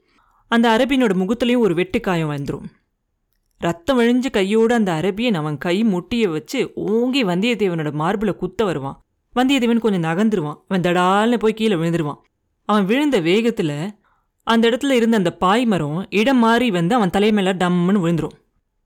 அந்த 0.48 0.76
அரபியனோட 0.76 1.12
முகத்துலேயும் 1.22 1.58
ஒரு 1.58 1.74
வெட்டுக்காயம் 1.74 2.32
வந்துடும் 2.32 2.66
ரத்தம் 3.58 4.00
விழிஞ்சு 4.00 4.30
கையோடு 4.30 4.74
அந்த 4.74 4.92
அரபியன் 4.92 5.34
அவன் 5.34 5.58
கை 5.58 5.84
முட்டியை 5.84 6.28
வச்சு 6.28 6.72
ஓங்கி 6.74 7.24
வந்தியத்தேவனோட 7.24 7.90
மார்பிள 7.92 8.32
குத்த 8.32 8.64
வருவான். 8.64 9.04
வந்தியத்தேவன் 9.34 9.78
கொஞ்சம் 9.78 10.02
நகர்ந்துருவான். 10.02 10.58
அவன் 10.68 10.80
தடால்னு 10.80 11.38
போய் 11.38 11.54
கீழே 11.54 11.74
விழுந்துருவான். 11.74 12.20
அவன் 12.64 12.84
விழுந்த 12.84 13.20
வேகத்தில் 13.20 13.94
அந்த 14.42 14.70
இடத்துல 14.70 14.90
இருந்த 14.90 15.16
அந்த 15.16 15.32
பாய் 15.36 15.64
மரம் 15.64 16.06
இடம் 16.10 16.38
மாறி 16.38 16.70
வந்து 16.70 16.94
அவன் 16.94 17.10
தலைமையில 17.10 17.52
டம்முன்னு 17.52 18.02
விழுந்துரும். 18.04 18.36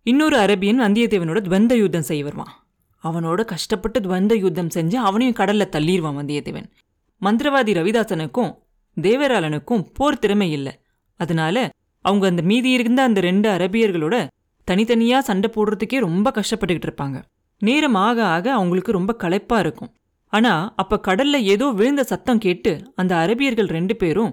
இன்னொரு 0.03 0.37
அரபியன் 0.37 0.81
வந்தியத்தேவனோட 0.81 1.41
துவந்த 1.41 1.75
யுத்தம் 1.77 2.03
செய்ய 2.03 2.25
வருவான். 2.25 2.67
அவனோட 3.05 3.45
கஷ்டப்பட்டு 3.45 4.01
துவந்த 4.01 4.39
யுத்தம் 4.39 4.69
செஞ்சு 4.69 4.95
அவனையும் 4.95 5.35
கடலில் 5.35 5.73
தள்ளிடுவான் 5.73 6.19
வந்தியத்தேவன். 6.21 6.71
மந்திரவாதி 7.21 7.73
ரவிதாசனுக்கும் 7.79 8.55
தேவராளனுக்கும் 9.01 9.87
போர் 9.93 10.19
திறமை 10.19 10.53
இல்லை. 10.53 10.81
அதனால 11.21 11.71
அவங்க 12.01 12.27
அந்த 12.27 12.43
மீதி 12.43 12.71
இருந்த 12.71 13.03
அந்த 13.03 13.21
ரெண்டு 13.21 13.49
அரபியர்களோட 13.51 14.27
தனித்தனியா 14.71 15.19
சண்டை 15.19 15.51
போடுறதுக்கே 15.55 15.99
ரொம்ப 15.99 16.33
கஷ்டப்பட்டுக்கிட்டு 16.35 16.89
இருப்பாங்க. 16.89 17.23
நேரம் 17.59 17.95
ஆக 17.95 18.25
ஆக 18.25 18.53
அவங்களுக்கு 18.53 18.93
ரொம்ப 18.93 19.13
களைப்பா 19.15 19.59
இருக்கும். 19.59 19.93
ஆனா 20.33 20.73
அப்ப 20.77 21.01
கடல்ல 21.09 21.43
ஏதோ 21.55 21.71
விழுந்த 21.71 22.05
சத்தம் 22.05 22.39
கேட்டு 22.39 22.93
அந்த 22.97 23.15
அரபியர்கள் 23.17 23.69
ரெண்டு 23.69 23.97
பேரும் 23.97 24.33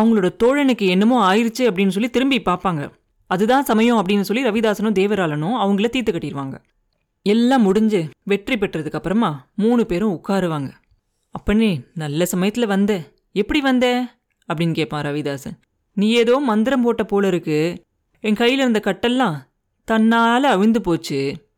அவங்களோட 0.00 0.28
தோழனுக்கு 0.44 0.86
என்னமோ 0.86 1.18
ஆயிருச்சு 1.34 1.66
அப்படின்னு 1.68 1.94
சொல்லி 1.96 2.10
திரும்பி 2.10 2.40
பார்ப்பாங்க. 2.40 2.90
அதுதான் 3.26 3.64
சமயம் 3.64 3.98
அப்படின்னு 3.98 4.20
சொல்லி 4.20 4.44
ரவிதாசனும் 4.48 4.98
தேவராளனும் 4.98 5.58
அவங்கள 5.64 5.88
தீர்த்து 5.88 6.12
கட்டிடுவாங்க. 6.12 6.58
எல்லாம் 7.22 7.62
முடிஞ்சு 7.62 8.08
வெற்றி 8.22 8.54
பெற்றதுக்கு 8.54 8.92
அப்புறமா 8.92 9.30
மூணு 9.56 9.86
பேரும் 9.86 10.20
உட்காருவாங்க. 10.20 10.70
அப்பனே 11.30 11.70
நல்ல 11.94 12.26
சமயத்துல 12.34 12.66
வந்த. 12.66 12.92
எப்படி 13.32 13.60
வந்த? 13.60 13.86
அப்படின்னு 14.48 14.72
கேட்பான் 14.72 15.04
ரவிதாசன். 15.04 15.56
நீ 15.94 16.08
ஏதோ 16.08 16.38
மந்திரம் 16.38 16.82
போட்ட 16.82 17.04
போல 17.04 17.26
இருக்கு. 17.26 17.82
என் 18.20 18.34
கையில் 18.34 18.58
இருந்த 18.58 18.80
கட்டெல்லாம் 18.84 19.36
தன்னால் 19.84 20.44
அவிழ்ந்து 20.44 20.80
போச்சு. 20.80 21.48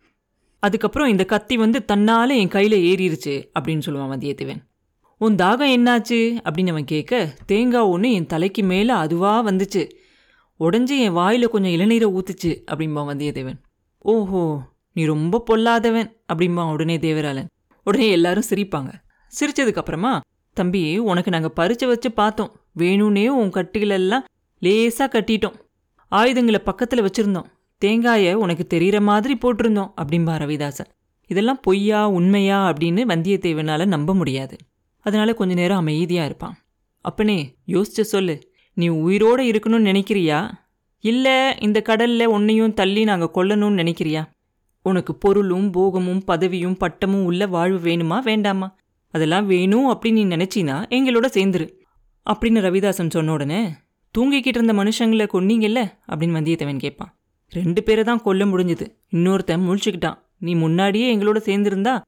அதுக்கப்புறம் 0.59 1.09
இந்த 1.09 1.25
கத்தி 1.25 1.57
வந்து 1.57 1.85
தன்னால் 1.85 2.31
என் 2.31 2.49
கையில் 2.49 2.95
ஏறிடுச்சு 2.95 3.49
அப்படின்னு 3.61 3.83
சொல்லுவான் 3.87 4.13
வந்தியத்தேவன். 4.15 4.63
உன் 5.19 5.35
தாகம் 5.35 5.77
என்னாச்சு? 5.77 6.39
அப்படின்னு 6.45 6.71
அவன் 6.71 6.85
கேட்க 6.85 7.37
தேங்காய் 7.47 7.83
ஒன்று 7.83 8.13
என் 8.13 8.27
தலைக்கு 8.27 8.63
மேலே 8.63 8.93
அதுவாக 8.93 9.53
வந்துச்சு. 9.53 9.91
உடஞ்சி 10.61 10.99
என் 10.99 11.13
வாயில் 11.13 11.49
கொஞ்சம் 11.49 11.71
இளநீரை 11.71 12.19
ஊத்துச்சு 12.19 12.63
அப்படிம்பான் 12.71 13.11
வந்தியத்தேவன். 13.13 13.59
ஓஹோ 13.99 14.61
நீ 14.93 15.05
ரொம்ப 15.05 15.45
பொல்லாதவன் 15.51 16.17
அப்படிம்பான் 16.33 16.71
உடனே 16.71 16.97
தேவராளன். 16.97 17.47
உடனே 17.85 18.11
எல்லாரும் 18.11 18.49
சிரிப்பாங்க. 18.51 18.93
சிரித்ததுக்கப்புறமா 19.41 20.21
தம்பி 20.53 20.99
உனக்கு 20.99 21.31
நாங்கள் 21.31 21.53
பறிச்சு 21.57 21.87
வச்சு 21.87 22.13
பார்த்தோம். 22.13 22.61
வேணும்னே 22.79 23.29
உன் 23.29 23.51
கட்டிகளெல்லாம் 23.51 24.25
லேசாக 24.59 25.21
கட்டிட்டோம். 25.21 25.55
ஆயுதங்களை 26.09 26.61
பக்கத்தில் 26.61 27.03
வச்சிருந்தோம். 27.03 27.45
தேங்காயை 27.79 28.35
உனக்கு 28.35 28.67
தெரிகிற 28.67 29.01
மாதிரி 29.01 29.39
போட்டிருந்தோம் 29.43 29.93
அப்படின்பா 30.03 30.35
ரவிதாசன். 30.37 30.91
இதெல்லாம் 31.27 31.59
பொய்யா 31.63 32.09
உண்மையா 32.09 32.73
அப்படின்னு 32.73 33.03
வந்தியத்தேவனால் 33.09 33.87
நம்ப 33.87 34.15
முடியாது. 34.15 34.57
அதனால 35.01 35.35
கொஞ்ச 35.35 35.55
நேரம் 35.55 35.79
அமைதியாக 35.79 36.27
இருப்பான். 36.27 36.57
அப்பனே 37.01 37.55
யோசிச்சு 37.67 38.07
சொல்லு 38.13 38.53
நீ 38.75 38.89
உயிரோட 38.89 39.41
இருக்கணும்னு 39.41 39.89
நினைக்கிறியா? 39.91 40.51
இல்லை 41.01 41.59
இந்த 41.59 41.81
கடலில் 41.81 42.27
உன்னையும் 42.27 42.75
தள்ளி 42.75 43.05
நாங்கள் 43.05 43.31
கொல்லணும்னு 43.35 43.81
நினைக்கிறியா? 43.83 44.25
உனக்கு 44.83 45.15
பொருளும் 45.15 45.71
போகமும் 45.71 46.23
பதவியும் 46.27 46.75
பட்டமும் 46.75 47.25
உள்ள 47.25 47.47
வாழ்வு 47.47 47.91
வேணுமா 47.91 48.23
வேண்டாமா? 48.23 48.77
அதெல்லாம் 49.11 49.47
வேணும் 49.47 49.91
அப்படின்னு 49.91 50.13
நீ 50.13 50.27
நினச்சினா 50.27 50.89
எங்களோட 50.89 51.27
சேர்ந்துரு. 51.33 51.71
அப்படின்னு 52.27 52.63
ரவிதாசன் 52.67 53.11
சொன்ன 53.11 53.33
உடனே 53.33 53.73
தூங்கிக்கிட்டு 54.19 54.47
இருந்த 54.47 54.73
மனுஷங்களை 54.73 55.27
கொன்னீங்கல்ல? 55.33 55.81
அப்படின்னு 56.09 56.37
வந்தியத்தேவன் 56.39 56.79
கேட்பான். 56.79 57.17
ரெண்டு 57.51 57.83
பேரை 57.83 58.05
தான் 58.05 58.23
கொல்ல 58.23 58.45
முடிஞ்சுது. 58.45 58.87
இன்னொருத்தன் 59.11 59.65
முழிச்சுக்கிட்டான். 59.67 60.19
நீ 60.39 60.55
முன்னாடியே 60.55 61.17
எங்களோட 61.17 61.37
சேர்ந்திருந்தா 61.45 62.01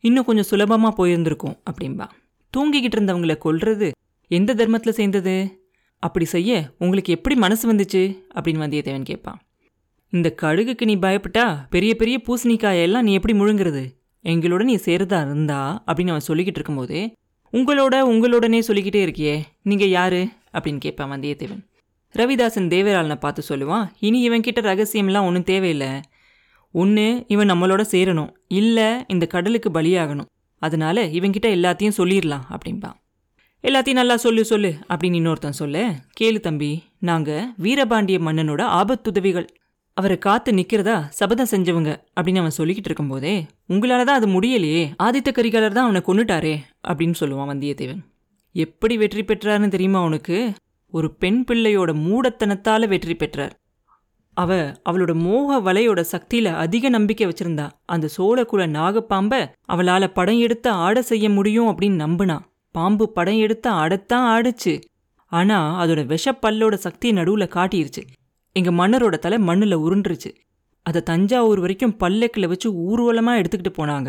இன்னும் 0.00 0.24
கொஞ்சம் 0.24 0.44
சுலபமாக 0.44 1.06
போயிருந்திருக்கும் 1.06 1.58
அப்படின்பா 1.70 2.08
தூங்கிக்கிட்டு 2.56 2.96
இருந்தவங்கள 2.96 3.36
கொல்றது 3.44 3.92
எந்த 4.28 4.54
தர்மத்தில் 4.54 4.92
சேர்ந்தது? 4.92 5.64
அப்படி 5.98 6.24
செய்ய 6.24 6.74
உங்களுக்கு 6.78 7.12
எப்படி 7.12 7.34
மனசு 7.34 7.72
வந்துச்சு? 7.72 8.02
அப்படின்னு 8.34 8.62
வந்தியத்தேவன் 8.64 9.02
கேட்பான். 9.02 9.40
இந்த 10.10 10.34
கழுகுக்கு 10.42 10.84
நீ 10.84 10.96
பயப்பட்டா 10.96 11.66
பெரிய 11.70 11.94
பெரிய 11.94 12.20
பூசணிக்காயெல்லாம் 12.26 13.02
நீ 13.02 13.12
எப்படி 13.12 13.38
முழுங்குறது? 13.38 13.98
எங்களோட 14.24 14.62
நீ 14.62 14.76
சேரதா 14.76 15.20
இருந்தா 15.20 15.82
அப்படின்னு 15.86 16.08
அவன் 16.08 16.28
சொல்லிக்கிட்டு 16.28 16.58
இருக்கும்போதே 16.58 17.16
உங்களோட 17.52 17.94
உங்களோடனே 18.12 18.58
சொல்லிக்கிட்டே 18.58 19.06
இருக்கியே. 19.06 19.42
நீங்கள் 19.62 19.88
யாரு? 19.88 20.28
அப்படின்னு 20.52 20.78
கேட்பான் 20.78 21.10
வந்தியத்தேவன். 21.10 21.66
ரவிதாசன் 22.12 22.68
தேவராளனை 22.68 23.14
பார்த்து 23.14 23.42
சொல்லுவான் 23.48 23.88
இனி 24.00 24.20
இவன் 24.20 24.40
கிட்ட 24.40 24.60
ரகசியம்லாம் 24.60 25.24
ஒன்றும் 25.24 25.44
தேவையில்லை. 25.44 25.88
ஒன்று 26.72 27.24
இவன் 27.28 27.50
நம்மளோட 27.50 27.84
சேரணும். 27.90 28.32
இல்லை 28.48 29.04
இந்த 29.08 29.26
கடலுக்கு 29.26 29.70
பலியாகணும். 29.70 30.28
அதனால 30.58 31.06
இவன்கிட்ட 31.06 31.46
எல்லாத்தையும் 31.46 31.92
சொல்லிடலாம் 31.96 32.40
அப்படின்பா 32.50 32.92
எல்லாத்தையும் 33.62 33.92
நல்லா 33.92 34.16
சொல்லு 34.16 34.44
சொல்லு 34.44 34.74
அப்படின்னு 34.88 35.18
இன்னொருத்தன் 35.20 35.50
சொல்ல 35.50 35.94
கேளு 36.20 36.40
தம்பி 36.40 36.82
நாங்கள் 36.98 37.48
வீரபாண்டிய 37.62 38.18
மன்னனோட 38.18 38.62
ஆபத்துதவிகள் 38.78 39.46
அவரை 40.00 40.16
காத்து 40.18 40.50
நிக்கிறதா 40.52 40.96
சபதம் 41.18 41.50
செஞ்சவங்க 41.50 41.90
அப்படின்னு 42.16 42.42
அவன் 42.42 42.56
சொல்லிக்கிட்டு 42.58 42.90
இருக்கும்போதே 42.90 43.34
உங்களால 43.68 44.04
தான் 44.08 44.18
அது 44.20 44.28
முடியலையே 44.34 44.84
ஆதித்த 45.02 45.30
கரிகாலர் 45.38 45.76
தான் 45.76 45.86
அவனை 45.88 46.02
கொன்னுட்டாரே 46.06 46.54
அப்படின்னு 46.88 47.16
சொல்லுவான் 47.20 47.50
வந்தியத்தேவன். 47.52 48.02
எப்படி 48.54 48.94
வெற்றி 48.96 49.22
பெற்றாருன்னு 49.22 49.68
தெரியுமா 49.68 50.00
உனக்கு? 50.02 50.38
ஒரு 50.92 51.08
பெண் 51.22 51.40
பிள்ளையோட 51.48 51.90
மூடத்தனத்தால 52.06 52.88
வெற்றி 52.88 53.14
பெற்றார். 53.14 53.52
அவ 54.36 54.50
அவளோட 54.88 55.12
மோக 55.24 55.58
வலையோட 55.66 56.00
சக்தியில 56.12 56.54
அதிக 56.64 56.88
நம்பிக்கை 56.88 57.26
வச்சிருந்தா 57.28 57.66
அந்த 57.94 58.08
சோழக்குல 58.16 58.66
நாகப்பாம்ப 58.76 59.42
அவளால 59.72 60.06
படம் 60.18 60.40
எடுத்து 60.46 60.70
ஆட 60.84 61.02
செய்ய 61.02 61.28
முடியும் 61.30 61.70
அப்படின்னு 61.70 62.02
நம்பினா 62.04 62.36
பாம்பு 62.74 63.06
படம் 63.18 63.42
எடுத்து 63.46 63.70
ஆடத்தான் 63.82 64.26
ஆடுச்சு. 64.34 64.74
ஆனா 65.32 65.58
அதோட 65.82 66.00
விஷப்பல்லோட 66.14 66.74
சக்தி 66.86 67.08
நடுவுல 67.12 67.44
காட்டிருச்சு. 67.56 68.02
எங்கள் 68.56 68.78
மன்னரோட 68.78 69.16
தலை 69.18 69.38
மண்ணில் 69.38 69.82
உருண்டுருச்சு. 69.84 70.30
அதை 70.86 71.00
தஞ்சாவூர் 71.02 71.60
வரைக்கும் 71.60 71.96
பல்லக்கில் 71.96 72.48
வச்சு 72.48 72.68
ஊர்வலமாக 72.88 73.40
எடுத்துக்கிட்டு 73.40 73.72
போனாங்க. 73.78 74.08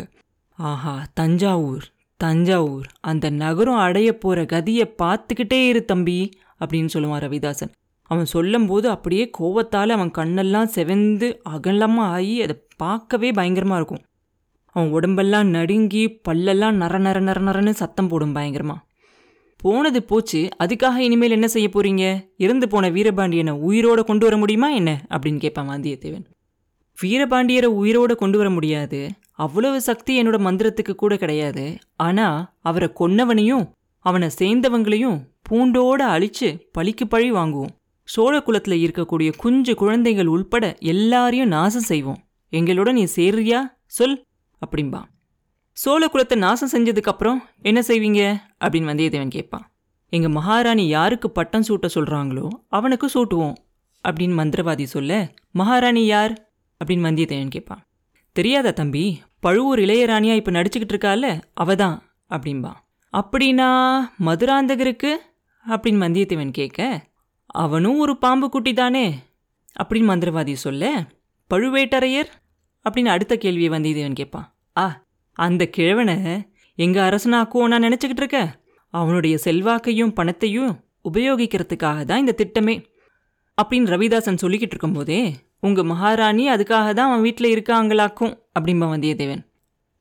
ஆஹா 0.58 0.94
தஞ்சாவூர் 1.14 1.84
தஞ்சாவூர் 2.20 2.88
அந்த 3.00 3.26
நகரம் 3.30 3.80
அடைய 3.86 4.08
போகிற 4.18 4.42
கதியை 4.44 4.86
பார்த்துக்கிட்டே 5.02 5.60
இரு 5.68 5.84
தம்பி 5.84 6.18
அப்படின்னு 6.60 6.92
சொல்லுவான் 6.94 7.22
ரவிதாசன். 7.26 7.72
அவன் 8.10 8.26
சொல்லும்போது 8.26 8.86
அப்படியே 8.90 9.24
கோவத்தால் 9.38 9.94
அவன் 9.96 10.12
கண்ணெல்லாம் 10.18 10.72
செவந்து 10.74 11.28
அகலமாக 11.50 12.14
ஆகி 12.16 12.34
அதை 12.42 12.56
பார்க்கவே 12.76 13.28
பயங்கரமாக 13.32 13.76
இருக்கும். 13.76 14.02
அவன் 14.76 14.90
உடம்பெல்லாம் 14.90 15.48
நடுங்கி 15.48 16.02
பல்லெல்லாம் 16.28 16.76
நர 16.82 16.98
நர 16.98 17.20
நர 17.20 17.40
நரன்னு 17.40 17.72
சத்தம் 17.82 18.08
போடும் 18.08 18.32
பயங்கரமாக 18.32 18.80
போனது 19.62 20.02
போச்சு 20.02 20.48
அதுக்காக 20.64 20.96
இனிமேல் 20.96 21.30
என்ன 21.30 21.48
செய்ய 21.48 21.68
போறீங்க? 21.68 22.28
இறந்து 22.36 22.68
போன 22.68 22.90
வீரபாண்டியனை 22.90 23.52
உயிரோட 23.52 24.04
கொண்டு 24.04 24.24
வர 24.24 24.36
முடியுமா 24.36 24.68
என்ன? 24.68 25.06
அப்படின்னு 25.10 25.38
கேட்பான் 25.38 25.68
வந்தியத்தேவன். 25.68 26.24
வீரபாண்டியரை 27.02 27.66
உயிரோட 27.66 28.14
கொண்டு 28.14 28.38
வர 28.38 28.50
முடியாது. 28.50 29.10
அவ்வளவு 29.32 29.80
சக்தி 29.80 30.22
என்னோட 30.22 30.38
மந்திரத்துக்கு 30.38 30.94
கூட 30.94 31.16
கிடையாது. 31.16 31.76
ஆனா 31.96 32.54
அவரை 32.60 32.92
கொன்னவனையும் 33.00 33.70
அவனை 33.98 34.30
சேர்ந்தவங்களையும் 34.38 35.20
பூண்டோட 35.50 36.02
அழிச்சு 36.02 36.60
பழிக்கு 36.72 37.06
பழி 37.06 37.32
வாங்குவோம். 37.32 37.70
சோழ 38.04 38.38
குலத்துல 38.38 38.88
இருக்கக்கூடிய 38.88 39.32
குஞ்சு 39.36 39.74
குழந்தைகள் 39.74 40.26
உள்பட 40.26 40.76
எல்லாரையும் 40.80 41.48
நாசம் 41.48 41.82
செய்வோம். 41.82 42.22
எங்களோட 42.52 42.92
நீ 42.92 43.06
சேர்றியா? 43.16 43.60
சொல் 43.86 44.24
அப்படிம்பா. 44.66 45.02
சோழ 45.72 46.06
குலத்தை 46.06 46.36
நாசம் 46.36 46.68
செஞ்சதுக்கு 46.72 47.02
அப்புறம் 47.02 47.42
என்ன 47.62 47.80
செய்வீங்க? 47.80 48.36
அப்படின்னு 48.64 48.88
வந்தியத்தேவன் 48.90 49.28
கேட்பான். 49.28 49.72
எங்க 50.08 50.28
மகாராணி 50.28 50.88
யாருக்கு 50.88 51.30
பட்டம் 51.30 51.64
சூட்ட 51.68 51.88
சொல்றாங்களோ 51.94 52.48
அவனுக்கு 52.68 53.06
சூட்டுவோம் 53.06 53.54
அப்படின்னு 54.08 54.36
மந்திரவாதி 54.40 54.84
சொல்ல 54.84 55.34
மகாராணி 55.50 56.06
யார்? 56.06 56.32
அப்படின்னு 56.84 57.06
வந்தியத்தேவன் 57.08 57.48
கேட்பான். 57.48 57.86
தெரியாதா 58.32 58.70
தம்பி 58.70 59.22
பழுவூர் 59.40 59.78
இளையராணியா 59.78 60.34
இப்ப 60.34 60.50
நடிச்சுக்கிட்டு 60.50 60.92
இருக்கால 60.92 61.42
அவதான் 61.60 61.98
அப்படின்பா 62.30 62.72
அப்படின்னா 63.12 64.00
மதுராந்தகருக்கு? 64.24 65.14
அப்படின்னு 65.68 66.02
வந்தியத்தேவன் 66.04 66.50
கேட்க 66.50 67.06
அவனும் 67.46 67.98
ஒரு 67.98 68.18
பாம்பு 68.18 68.48
குட்டி 68.48 68.72
தானே 68.72 69.14
அப்படின்னு 69.82 70.10
மந்திரவாதி 70.12 70.52
சொல்ல 70.52 71.06
பழுவேட்டரையர்? 71.54 72.28
அப்படின்னு 72.84 73.04
அடுத்த 73.04 73.36
கேள்வியை 73.36 73.70
வந்தியத்தேவன் 73.70 74.12
கேட்பான். 74.12 74.54
ஆ 74.76 75.04
அந்த 75.32 75.66
கிழவனை 75.66 76.16
எங்கள் 76.74 77.06
அரசனாக்குவோம் 77.08 77.66
நான் 77.66 77.82
நினச்சிக்கிட்டு 77.82 78.22
இருக்கேன் 78.24 78.50
அவனுடைய 78.90 79.38
செல்வாக்கையும் 79.44 80.14
பணத்தையும் 80.14 80.84
உபயோகிக்கிறதுக்காக 81.10 82.04
தான் 82.04 82.18
இந்த 82.18 82.34
திட்டமே. 82.38 82.84
அப்படின்னு 83.62 83.90
ரவிதாசன் 83.94 84.42
சொல்லிக்கிட்டு 84.42 84.74
இருக்கும்போதே 84.74 85.34
உங்கள் 85.60 85.84
மகாராணி 85.84 86.50
அதுக்காக 86.50 86.92
தான் 86.92 87.08
அவன் 87.08 87.20
வீட்டில் 87.20 87.54
இருக்காங்களாக்கும் 87.54 88.32
அப்படிம்பா 88.58 88.86
வந்தியத்தேவன். 88.94 89.42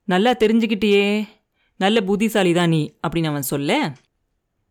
நல்லா 0.03 0.31
தெரிஞ்சுக்கிட்டியே. 0.31 1.27
நல்ல 1.75 2.01
புத்திசாலி 2.01 2.53
தான் 2.53 2.69
நீ 2.69 2.93
அப்படின்னு 3.07 3.27
அவன் 3.27 3.41
சொல்ல. 3.41 3.93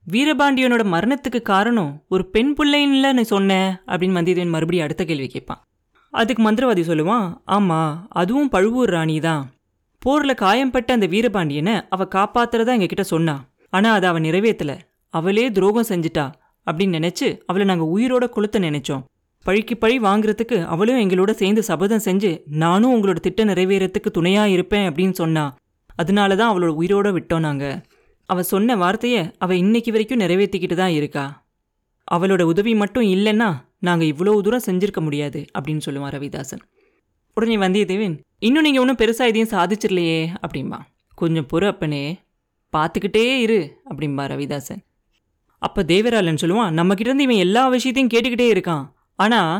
வீரபாண்டியனோட 0.07 0.83
மரணத்துக்கு 0.95 1.43
காரணம் 1.43 2.05
ஒரு 2.09 2.27
பெண் 2.27 2.55
பிள்ளைன்ல 2.59 3.13
நீ 3.13 3.23
சொன்ன 3.23 3.83
அப்படின்னு 3.87 4.19
வந்தியத்தேவன் 4.19 4.55
மறுபடியும் 4.57 4.85
அடுத்த 4.85 5.05
கேள்வி 5.05 5.27
கேட்பான். 5.27 5.69
அதுக்கு 6.11 6.43
மந்திரவாதி 6.43 6.83
சொல்லுவான் 6.91 7.37
ஆமாம் 7.45 8.07
அதுவும் 8.09 8.49
பழுவூர் 8.49 8.91
ராணி 8.91 9.21
தான். 9.21 9.53
போர்ல 10.07 10.35
காயம்பட்ட 10.35 10.93
அந்த 10.93 11.07
வீரபாண்டியனை 11.07 11.87
அவ 11.89 12.05
காப்பாத்துறதா 12.05 12.73
எங்ககிட்ட 12.77 13.01
சொன்னா. 13.01 13.35
ஆனா 13.71 13.93
அதை 13.93 14.09
அவ 14.09 14.21
நிறைவேத்தல. 14.21 14.79
அவளே 15.15 15.51
துரோகம் 15.51 15.89
செஞ்சிட்டா 15.89 16.33
அப்படின்னு 16.67 16.97
நினைச்சு 16.99 17.41
அவளை 17.47 17.67
நாங்க 17.67 17.85
உயிரோட 17.97 18.25
கொளுத்த 18.37 18.59
நினைச்சோம். 18.59 19.03
பழிக்கு 19.45 19.77
பழி 19.77 19.99
வாங்குறதுக்கு 19.99 20.65
அவளும் 20.65 20.99
எங்களோட 20.99 21.31
சேர்ந்து 21.31 21.63
சபதம் 21.63 22.05
செஞ்சு 22.05 22.41
நானும் 22.47 22.95
உங்களோட 22.95 23.17
திட்டம் 23.17 23.49
நிறைவேறத்துக்கு 23.49 24.11
துணையா 24.15 24.45
இருப்பேன் 24.45 24.93
அப்படின்னு 24.93 25.11
சொன்னா. 25.11 25.57
அதனால 25.97 26.37
தான் 26.37 26.51
அவளோட 26.53 26.73
உயிரோட 26.81 27.09
விட்டோம் 27.17 27.39
நாங்க. 27.39 27.83
அவ 28.27 28.43
சொன்ன 28.43 28.77
வார்த்தையை 28.77 29.31
அவ 29.39 29.57
இன்னைக்கு 29.57 29.91
வரைக்கும் 29.91 30.21
நிறைவேற்றிக்கிட்டு 30.21 30.75
தான் 30.75 30.91
இருக்கா. 30.91 31.45
அவளோட 32.13 32.43
உதவி 32.43 32.75
மட்டும் 32.75 33.05
இல்லைன்னா 33.05 33.55
நாங்க 33.79 34.05
இவ்வளவு 34.05 34.43
தூரம் 34.43 34.67
செஞ்சிருக்க 34.67 35.01
முடியாது 35.01 35.45
அப்படின்னு 35.59 35.81
சொல்லுவான் 35.85 36.15
ரவிதாசன். 36.17 36.63
உடனே 37.41 37.57
வந்தியத்தேவன் 37.57 38.15
இன்னும் 38.47 38.65
நீங்கள் 38.65 38.83
ஒன்றும் 38.83 39.01
பெருசாக 39.01 39.31
எதையும் 39.31 39.53
சாதிச்சிடலையே 39.53 40.21
அப்படிம்பா. 40.45 40.79
கொஞ்சம் 41.21 41.47
பொறு 41.53 41.67
அப்பனே. 41.67 42.03
பார்த்துக்கிட்டே 42.73 43.25
இரு 43.45 43.59
அப்படிம்பா 43.91 44.25
ரவிதாசன். 44.33 44.81
அப்போ 45.63 45.81
தேவராலன் 45.83 46.41
சொல்லுவான் 46.43 46.77
நம்மக்கிட்டேருந்து 46.79 47.25
இவன் 47.27 47.43
எல்லா 47.47 47.63
விஷயத்தையும் 47.69 48.13
கேட்டுக்கிட்டே 48.15 48.47
இருக்கான். 48.55 48.85
ஆனால் 49.17 49.55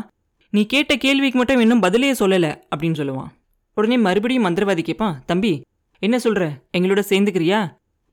நீ 0.49 0.61
கேட்ட 0.65 0.95
கேள்விக்கு 0.95 1.37
மட்டும் 1.37 1.59
இன்னும் 1.59 1.83
பதிலே 1.85 2.09
சொல்லலை 2.21 2.51
அப்படின்னு 2.75 2.99
சொல்லுவான். 3.01 3.31
உடனே 3.77 3.97
மறுபடியும் 4.05 4.45
மந்திரவாதி 4.45 4.83
கேட்பான் 4.87 5.17
தம்பி 5.25 5.53
என்ன 6.01 6.15
சொல்கிற 6.19 6.45
எங்களோட 6.77 7.01
சேர்ந்துக்கிறியா? 7.09 7.59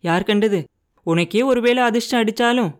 யார் 0.04 0.28
கண்டது? 0.30 0.60
உனக்கே 1.06 1.42
ஒருவேளை 1.42 1.82
அதிர்ஷ்டம் 1.82 2.20
அடித்தாலும் 2.20 2.70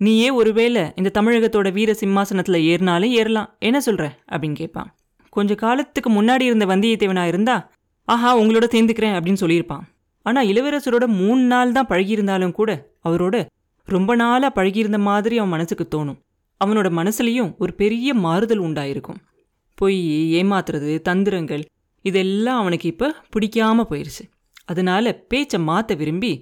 நீயே 0.00 0.28
ஒருவேளை 0.40 0.82
இந்த 0.96 1.10
தமிழகத்தோட 1.18 1.68
வீர 1.72 1.90
சிம்மாசனத்தில் 1.94 2.64
ஏறினாலும் 2.70 3.14
ஏறலாம். 3.20 3.48
என்ன 3.68 3.78
சொல்கிற 3.86 4.06
அப்படின்னு 4.32 4.58
கேட்பான். 4.62 4.90
கொஞ்ச 5.38 5.54
காலத்துக்கு 5.64 6.10
முன்னாடி 6.16 6.44
இருந்த 6.50 6.66
வந்தியத்தேவனா 6.72 7.24
இருந்தா 7.32 7.56
ஆஹா 8.08 8.30
உங்களோட 8.40 8.66
சேர்ந்துக்கிறேன் 8.74 9.16
அப்படின்னு 9.16 9.42
சொல்லியிருப்பான். 9.44 9.84
ஆனா 10.26 10.40
இளவரசரோட 10.50 11.04
மூணு 11.20 11.42
நாள் 11.52 11.74
தான் 11.76 11.90
பழகியிருந்தாலும் 11.90 12.54
கூட 12.58 12.70
அவரோட 13.08 13.36
ரொம்ப 13.88 14.12
நாளா 14.22 14.48
பழகியிருந்த 14.56 14.98
மாதிரி 15.08 15.34
அவன் 15.38 15.54
மனசுக்கு 15.54 15.84
தோணும். 15.92 16.18
அவனோட 16.60 16.88
மனசுலயும் 16.98 17.50
ஒரு 17.58 17.72
பெரிய 17.80 18.14
மாறுதல் 18.24 18.62
உண்டாயிருக்கும். 18.62 19.20
பொய் 19.78 20.00
ஏமாத்துறது 20.38 20.92
தந்திரங்கள் 21.08 21.62
இதெல்லாம் 22.04 22.60
அவனுக்கு 22.62 22.86
இப்ப 22.92 23.12
பிடிக்காம 23.34 23.84
போயிருச்சு. 23.90 24.24
அதனால 24.64 25.12
பேச்சை 25.30 25.58
மாத்த 25.68 25.96
விரும்பி 26.00 26.32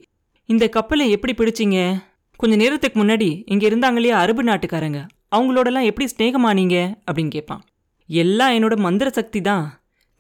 இந்த 0.49 0.65
கப்பலை 0.77 1.07
எப்படி 1.17 1.33
பிடிச்சிங்க? 1.33 1.79
கொஞ்ச 2.41 2.55
நேரத்துக்கு 2.63 2.97
முன்னாடி 3.03 3.29
இங்க 3.53 3.65
இருந்தாங்க 3.69 3.99
இல்லையா 4.01 4.17
அரபு 4.25 4.43
நாட்டுக்காரங்க. 4.43 5.01
அவங்களோடலாம் 5.37 5.89
எப்படி 5.91 6.07
ஸ்நேகமானீங்க 6.15 6.77
அப்படின்னு 7.09 7.35
கேட்பான். 7.37 7.63
எல்லாம் 8.09 8.55
என்னோட 8.57 8.75
மந்திர 8.77 9.09
சக்தி 9.11 9.41
தான். 9.41 9.65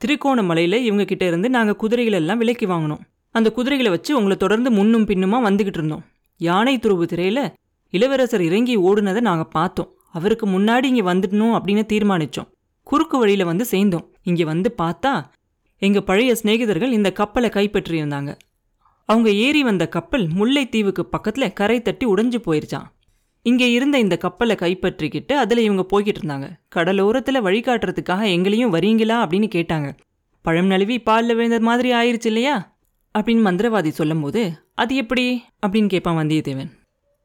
திருக்கோணமலையில் 0.01 0.79
இவங்க 0.87 1.05
கிட்ட 1.05 1.25
இருந்து 1.27 1.49
நாங்கள் 1.51 1.79
குதிரைகளெல்லாம் 1.83 2.41
விலைக்கு 2.43 2.67
வாங்கினோம். 2.67 3.03
அந்த 3.35 3.49
குதிரைகளை 3.51 3.91
வச்சு 3.91 4.13
உங்களை 4.17 4.37
தொடர்ந்து 4.37 4.71
முன்னும் 4.71 5.07
பின்னுமா 5.07 5.39
வந்துகிட்டு 5.49 5.81
இருந்தோம். 5.81 6.05
யானை 6.41 6.75
துருவு 6.79 7.07
திரையில் 7.07 7.45
இளவரசர் 7.93 8.41
இறங்கி 8.41 8.75
ஓடுனதை 8.79 9.21
நாங்கள் 9.21 9.53
பார்த்தோம். 9.53 9.91
அவருக்கு 10.11 10.47
முன்னாடி 10.47 10.85
இங்கே 10.85 11.05
வந்துடணும் 11.13 11.55
அப்படின்னு 11.59 11.85
தீர்மானித்தோம் 11.93 12.49
குறுக்கு 12.83 13.17
வழியில் 13.19 13.45
வந்து 13.45 13.65
சேர்ந்தோம். 13.65 14.05
இங்கே 14.23 14.45
வந்து 14.45 14.69
பார்த்தா 14.83 15.13
எங்கள் 15.83 16.05
பழைய 16.05 16.33
சிநேகிதர்கள் 16.43 16.97
இந்த 16.99 17.09
கப்பலை 17.13 17.49
கைப்பற்றியிருந்தாங்க. 17.51 18.31
அவங்க 19.09 19.31
ஏறி 19.47 19.63
வந்த 19.63 19.85
கப்பல் 19.89 20.25
முல்லைத்தீவுக்கு 20.39 21.03
பக்கத்தில் 21.15 21.53
கரை 21.53 21.83
தட்டி 21.83 22.07
உடைஞ்சு 22.07 22.39
போயிருச்சான் 22.47 22.87
இங்கே 23.47 23.71
இருந்த 23.71 23.99
இந்த 23.99 24.17
கப்பலை 24.17 24.55
கைப்பற்றிக்கிட்டு 24.59 25.33
அதில் 25.33 25.59
இவங்க 25.59 25.85
போய்கிட்டு 25.93 26.21
இருந்தாங்க. 26.23 26.47
கடலோரத்தில் 26.75 27.43
வழிகாட்டுறதுக்காக 27.43 28.23
எங்களையும் 28.27 28.73
வரீங்களா 28.73 29.17
அப்படின்னு 29.25 29.49
கேட்டாங்க. 29.55 29.89
பழம் 30.43 30.67
நழுவி 30.67 30.97
பால்ல 30.97 31.27
விழுந்தது 31.27 31.61
மாதிரி 31.61 31.93
ஆயிருச்சு 31.93 32.27
இல்லையா? 32.27 32.79
அப்படின்னு 33.19 33.45
மந்திரவாதி 33.49 33.89
சொல்லும்போது 33.89 34.53
அது 34.75 34.95
எப்படி? 34.95 35.45
அப்படின்னு 35.67 35.89
கேட்பான் 35.89 36.17
வந்தியத்தேவன். 36.17 36.71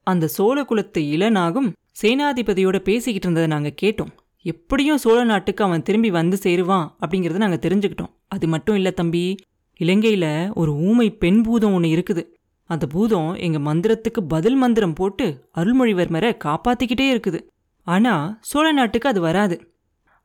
அந்த 0.04 0.28
சோழ 0.28 0.64
குலத்து 0.64 1.02
இளநாகும் 1.02 1.72
சேனாதிபதியோட 2.02 2.78
பேசிக்கிட்டு 2.80 3.28
இருந்ததை 3.28 3.48
நாங்கள் 3.48 3.80
கேட்டோம். 3.82 4.14
எப்படியும் 4.42 4.98
சோழ 4.98 5.24
நாட்டுக்கு 5.24 5.64
அவன் 5.64 5.84
திரும்பி 5.84 6.12
வந்து 6.12 6.38
சேருவான் 6.44 6.88
அப்படிங்கிறத 7.06 7.42
நாங்கள் 7.44 7.64
தெரிஞ்சுக்கிட்டோம். 7.66 8.14
அது 8.28 8.48
மட்டும் 8.48 8.76
இல்லை 8.76 8.92
தம்பி. 8.92 9.36
இலங்கையில 9.80 10.54
ஒரு 10.54 10.72
ஊமை 10.76 11.10
பெண் 11.12 11.42
பூதம் 11.42 11.74
ஒன்று 11.74 11.90
இருக்குது. 11.90 12.24
அந்த 12.72 12.88
பூதம் 12.88 13.34
எங்க 13.34 13.74
மந்திரத்துக்கு 13.74 14.22
பதில் 14.28 14.56
மந்திரம் 14.56 14.94
போட்டு 14.94 15.50
அருள்மொழிவர்மரை 15.56 16.38
காப்பாத்திக்கிட்டே 16.44 17.14
இருக்குது. 17.14 17.40
ஆனா 17.84 18.38
சோழ 18.42 18.72
நாட்டுக்கு 18.72 19.10
அது 19.10 19.22
வராது. 19.22 19.76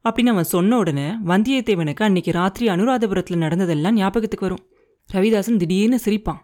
அப்படின்னு 0.04 0.26
அவன் 0.26 0.44
சொன்ன 0.44 0.78
உடனே 0.78 1.08
வந்தியத்தேவனுக்கு 1.10 1.94
அன்னைக்கு 1.94 2.32
ராத்திரி 2.32 2.68
அனுராதபுரத்தில் 2.68 3.36
நடந்ததெல்லாம் 3.36 3.94
ஞாபகத்துக்கு 3.94 4.48
வரும். 4.48 4.66
ரவிதாசன் 5.12 5.56
திடீர்னு 5.56 5.98
சிரிப்பான். 6.04 6.38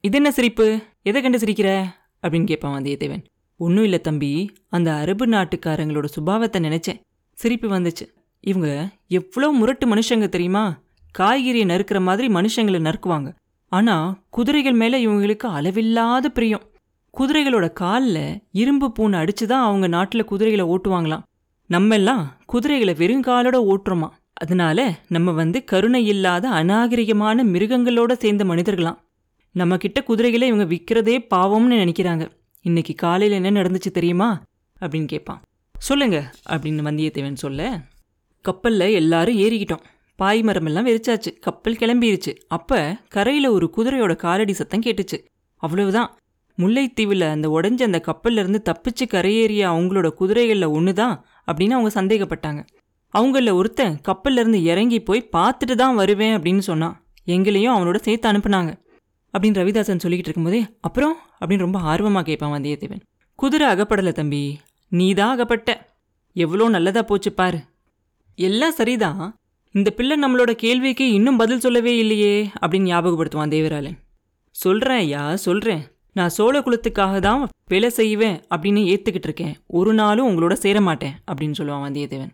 இது 0.00 0.16
என்ன 0.16 0.30
சிரிப்பு? 0.30 0.80
எதை 1.02 1.22
கண்டு 1.22 1.38
சிரிக்கிற? 1.38 1.84
அப்படின்னு 2.22 2.46
கேட்பான் 2.46 2.82
வந்தியத்தேவன். 2.82 3.24
ஒன்றும் 3.56 3.84
இல்லை 3.84 4.00
தம்பி. 4.00 4.52
அந்த 4.68 4.94
அரபு 4.94 5.26
நாட்டுக்காரங்களோட 5.26 6.04
சுபாவத்தை 6.16 6.60
நினைச்சேன். 6.60 7.00
சிரிப்பு 7.32 7.68
வந்துச்சு. 7.68 8.14
இவங்க 8.40 8.88
எவ்வளோ 9.06 9.50
முரட்டு 9.50 9.86
மனுஷங்க 9.86 10.28
தெரியுமா? 10.28 10.78
காய்கறியை 11.18 11.66
நறுக்கிற 11.66 12.00
மாதிரி 12.00 12.28
மனுஷங்களை 12.28 12.80
நறுக்குவாங்க. 12.80 13.34
ஆனால் 13.76 14.08
குதிரைகள் 14.30 14.80
மேலே 14.82 14.98
இவங்களுக்கு 15.06 15.46
அளவில்லாத 15.56 16.28
பிரியம். 16.28 16.64
குதிரைகளோட 17.14 17.66
காலில் 17.72 18.26
இரும்பு 18.60 18.86
பூனை 18.92 19.16
அடிச்சு 19.20 19.46
தான் 19.52 19.64
அவங்க 19.64 19.86
நாட்டில் 19.86 20.28
குதிரைகளை 20.30 20.64
ஓட்டுவாங்களாம். 20.74 21.24
நம்ம 21.70 21.94
எல்லாம் 21.94 22.22
குதிரைகளை 22.46 22.94
வெறுங்காலோட 22.94 23.58
ஓட்டுறோமா? 23.72 24.08
அதனால 24.32 24.78
நம்ம 25.08 25.32
வந்து 25.32 25.58
கருணை 25.64 26.02
இல்லாத 26.06 26.44
அநாகரிகமான 26.60 27.44
மிருகங்களோட 27.54 28.12
சேர்ந்த 28.12 28.44
மனிதர்களாம். 28.44 28.98
நம்ம 29.54 29.76
கிட்ட 29.76 29.98
குதிரைகளை 30.02 30.46
இவங்க 30.48 30.66
விற்கிறதே 30.74 31.16
பாவம்னு 31.34 31.76
நினைக்கிறாங்க. 31.82 32.24
இன்னைக்கு 32.64 32.94
காலையில் 32.94 33.38
என்ன 33.40 33.62
நடந்துச்சு 33.62 33.90
தெரியுமா? 33.98 34.28
அப்படின்னு 34.80 35.06
கேட்பான். 35.06 35.40
சொல்லுங்க 35.78 36.18
அப்படின்னு 36.50 36.86
வந்தியத்தேவன் 36.88 37.42
சொல்ல 37.44 37.70
கப்பலில் 38.44 38.96
எல்லாரும் 39.00 39.38
ஏறிக்கிட்டோம். 39.38 39.84
பாய் 40.16 40.42
மரமெல்லாம் 40.42 40.88
வெறிச்சாச்சு. 40.88 41.38
கப்பல் 41.38 41.74
கிளம்பிருச்சு. 41.74 42.36
அப்ப 42.48 42.96
கரையில 43.08 43.52
ஒரு 43.52 43.70
குதிரையோட 43.76 44.16
காலடி 44.16 44.52
சத்தம் 44.52 44.82
கேட்டுச்சு. 44.82 45.24
அவ்வளவுதான். 45.56 46.16
முல்லைத்தீவுல 46.58 47.30
அந்த 47.30 47.48
உடஞ்ச 47.48 47.82
அந்த 47.82 48.02
கப்பல்ல 48.06 48.32
இருந்து 48.32 48.62
தப்பிச்சு 48.64 49.04
கரையேறிய 49.04 49.68
அவங்களோட 49.68 50.10
குதிரைகள்ல 50.20 50.70
ஒண்ணுதான் 50.70 51.20
அப்படின்னு 51.52 51.70
அவங்க 51.70 52.02
சந்தேகப்பட்டாங்க. 52.02 52.66
அவங்கள 53.18 53.52
ஒருத்தன் 53.52 54.00
கப்பல்ல 54.08 54.30
இருந்து 54.30 54.62
இறங்கி 54.62 55.02
போய் 55.02 55.28
பார்த்துட்டு 55.32 55.74
தான் 55.74 55.94
வருவேன் 55.94 56.38
அப்படின்னு 56.38 56.58
சொன்னான். 56.58 57.04
எங்களையும் 57.24 57.76
அவனோட 57.76 57.96
சேர்த்து 57.96 58.32
அனுப்புனாங்க. 58.32 58.82
அப்படின்னு 59.38 59.58
ரவிதாசன் 59.58 60.00
சொல்லிக்கிட்டு 60.04 60.28
இருக்கும்போதே 60.28 60.66
அப்புறம்? 60.80 61.16
அப்படின்னு 61.40 61.58
ரொம்ப 61.58 61.78
ஆர்வமாக 61.78 62.24
கேட்பான் 62.24 62.62
வந்தியத்தேவன். 62.62 63.00
குதிரை 63.34 63.68
அகப்படலை 63.68 64.12
தம்பி. 64.12 64.60
நீ 64.88 65.14
தான் 65.14 65.30
அகப்பட்ட. 65.30 65.96
எவ்வளோ 66.32 66.68
நல்லதா 66.68 67.02
போச்சு 67.02 67.32
பாரு. 67.32 67.60
எல்லாம் 68.34 68.72
சரிதான். 68.72 69.34
இந்த 69.74 69.90
பிள்ளை 69.90 70.16
நம்மளோட 70.20 70.50
கேள்விக்கு 70.52 71.12
இன்னும் 71.12 71.36
பதில் 71.36 71.60
சொல்லவே 71.60 71.98
இல்லையே 71.98 72.50
அப்படின்னு 72.60 72.90
ஞாபகப்படுத்துவான் 72.90 73.52
தேவராளன் 73.54 73.96
சொல்கிறேன் 74.50 74.96
ஐயா 74.96 75.36
சொல்கிறேன் 75.36 75.82
நான் 76.12 76.28
சோழ 76.28 76.60
குலத்துக்காக 76.60 77.18
தான் 77.18 77.48
வேலை 77.66 77.88
செய்வேன் 77.90 78.36
அப்படின்னு 78.54 78.82
ஏற்றுக்கிட்டு 78.92 79.26
இருக்கேன். 79.28 79.56
ஒரு 79.66 79.94
நாளும் 79.94 80.28
உங்களோட 80.28 80.52
சேர 80.52 80.80
மாட்டேன் 80.80 81.12
அப்படின்னு 81.30 81.54
சொல்லுவான் 81.58 81.84
வந்தியத்தேவன். 81.86 82.30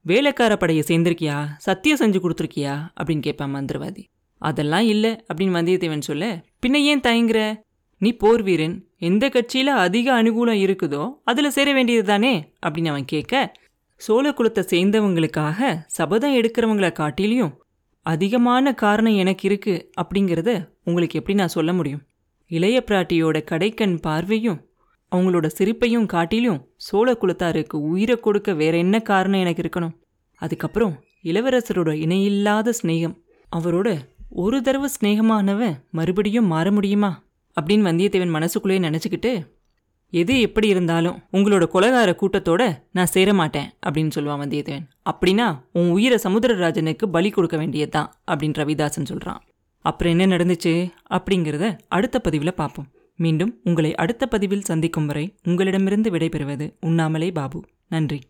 வேலைக்கார 0.00 0.56
படையை 0.56 0.84
சேர்ந்திருக்கியா? 0.86 1.46
சத்தியம் 1.56 1.98
செஞ்சு 1.98 2.18
கொடுத்துருக்கியா? 2.18 2.74
அப்படின்னு 3.00 3.20
கேட்பான் 3.20 3.54
மந்திரவாதி. 3.54 4.04
அதெல்லாம் 4.38 4.86
இல்லை 4.86 5.24
அப்படின்னு 5.34 5.56
வந்தியத்தேவன் 5.58 5.98
சொல்ல 5.98 6.44
பின்ன 6.66 6.74
ஏன் 6.74 7.00
தயங்குற? 7.00 7.60
நீ 7.98 8.12
போர் 8.12 8.42
வீரன். 8.42 8.76
எந்த 8.98 9.28
கட்சியில் 9.28 9.66
அதிக 9.66 10.22
அனுகூலம் 10.22 10.60
இருக்குதோ 10.64 11.10
அதில் 11.24 11.50
சேர 11.50 11.72
வேண்டியது 11.72 12.04
தானே 12.04 12.52
அப்படின்னு 12.66 12.88
அவன் 12.88 13.04
கேட்க 13.04 13.52
சோழ 13.96 14.30
குலத்தை 14.30 14.62
சேர்ந்தவங்களுக்காக 14.70 15.84
சபதம் 15.86 16.34
எடுக்கிறவங்கள 16.34 16.88
காட்டிலையும் 16.92 17.52
அதிகமான 18.02 18.74
காரணம் 18.74 19.14
எனக்கு 19.14 19.48
இருக்கு 19.48 19.90
அப்படிங்கிறத 20.00 20.68
உங்களுக்கு 20.84 21.18
எப்படி 21.18 21.36
நான் 21.36 21.48
சொல்ல 21.48 21.72
முடியும்? 21.72 22.02
இளைய 22.46 22.84
பிராட்டியோட 22.86 23.36
கடைக்கண் 23.50 24.00
பார்வையும் 24.00 24.60
அவங்களோட 25.12 25.46
சிரிப்பையும் 25.46 26.06
காட்டிலும் 26.06 26.68
சோழ 26.76 27.12
குலத்தாருக்கு 27.12 27.72
உயிரை 27.72 28.16
கொடுக்க 28.16 28.52
வேற 28.52 28.76
என்ன 28.76 29.00
காரணம் 29.00 29.40
எனக்கு 29.40 29.62
இருக்கணும்? 29.62 29.94
அதுக்கப்புறம் 30.34 30.94
இளவரசரோட 31.22 31.92
இணையில்லாத 31.92 32.72
சிநேகம் 32.82 33.16
அவரோட 33.56 33.88
ஒரு 34.28 34.62
தடவை 34.62 34.90
ஸ்நேகமானவன் 35.00 35.74
மறுபடியும் 35.90 36.46
மாற 36.46 36.70
முடியுமா 36.70 37.24
அப்படின்னு 37.56 37.88
வந்தியத்தேவன் 37.88 38.34
மனசுக்குள்ளேயே 38.36 38.80
நினச்சிக்கிட்டு 38.80 39.32
எது 40.20 40.34
எப்படி 40.40 40.68
இருந்தாலும் 40.68 41.18
உங்களோட 41.32 41.64
கொலகார 41.74 42.10
கூட்டத்தோட 42.20 42.62
நான் 42.92 43.12
சேர 43.14 43.28
மாட்டேன் 43.34 43.68
அப்படின்னு 43.86 44.14
சொல்லுவான் 44.16 44.42
வந்தியத்தேவன். 44.42 44.86
அப்படின்னா 45.10 45.46
உன் 45.72 45.90
உயிரை 45.90 46.18
சமுத்திரராஜனுக்கு 46.22 47.06
பலி 47.12 47.30
கொடுக்க 47.30 47.56
வேண்டியதுதான் 47.56 48.10
அப்படின்னு 48.30 48.60
ரவிதாசன் 48.62 49.08
சொல்கிறான் 49.10 49.40
அப்புறம் 49.84 50.18
என்ன 50.18 50.36
நடந்துச்சு 50.36 50.74
அப்படிங்கிறத 51.10 51.78
அடுத்த 51.88 52.20
பதிவில் 52.20 52.58
பார்ப்போம். 52.60 52.88
மீண்டும் 53.16 53.52
உங்களை 53.64 53.94
அடுத்த 53.94 54.26
பதிவில் 54.26 54.68
சந்திக்கும் 54.70 55.06
வரை 55.06 55.26
உங்களிடமிருந்து 55.44 56.10
விடைபெறுவது 56.10 56.66
உண்ணாமலே 56.80 57.30
பாபு. 57.30 57.58
நன்றி. 57.88 58.20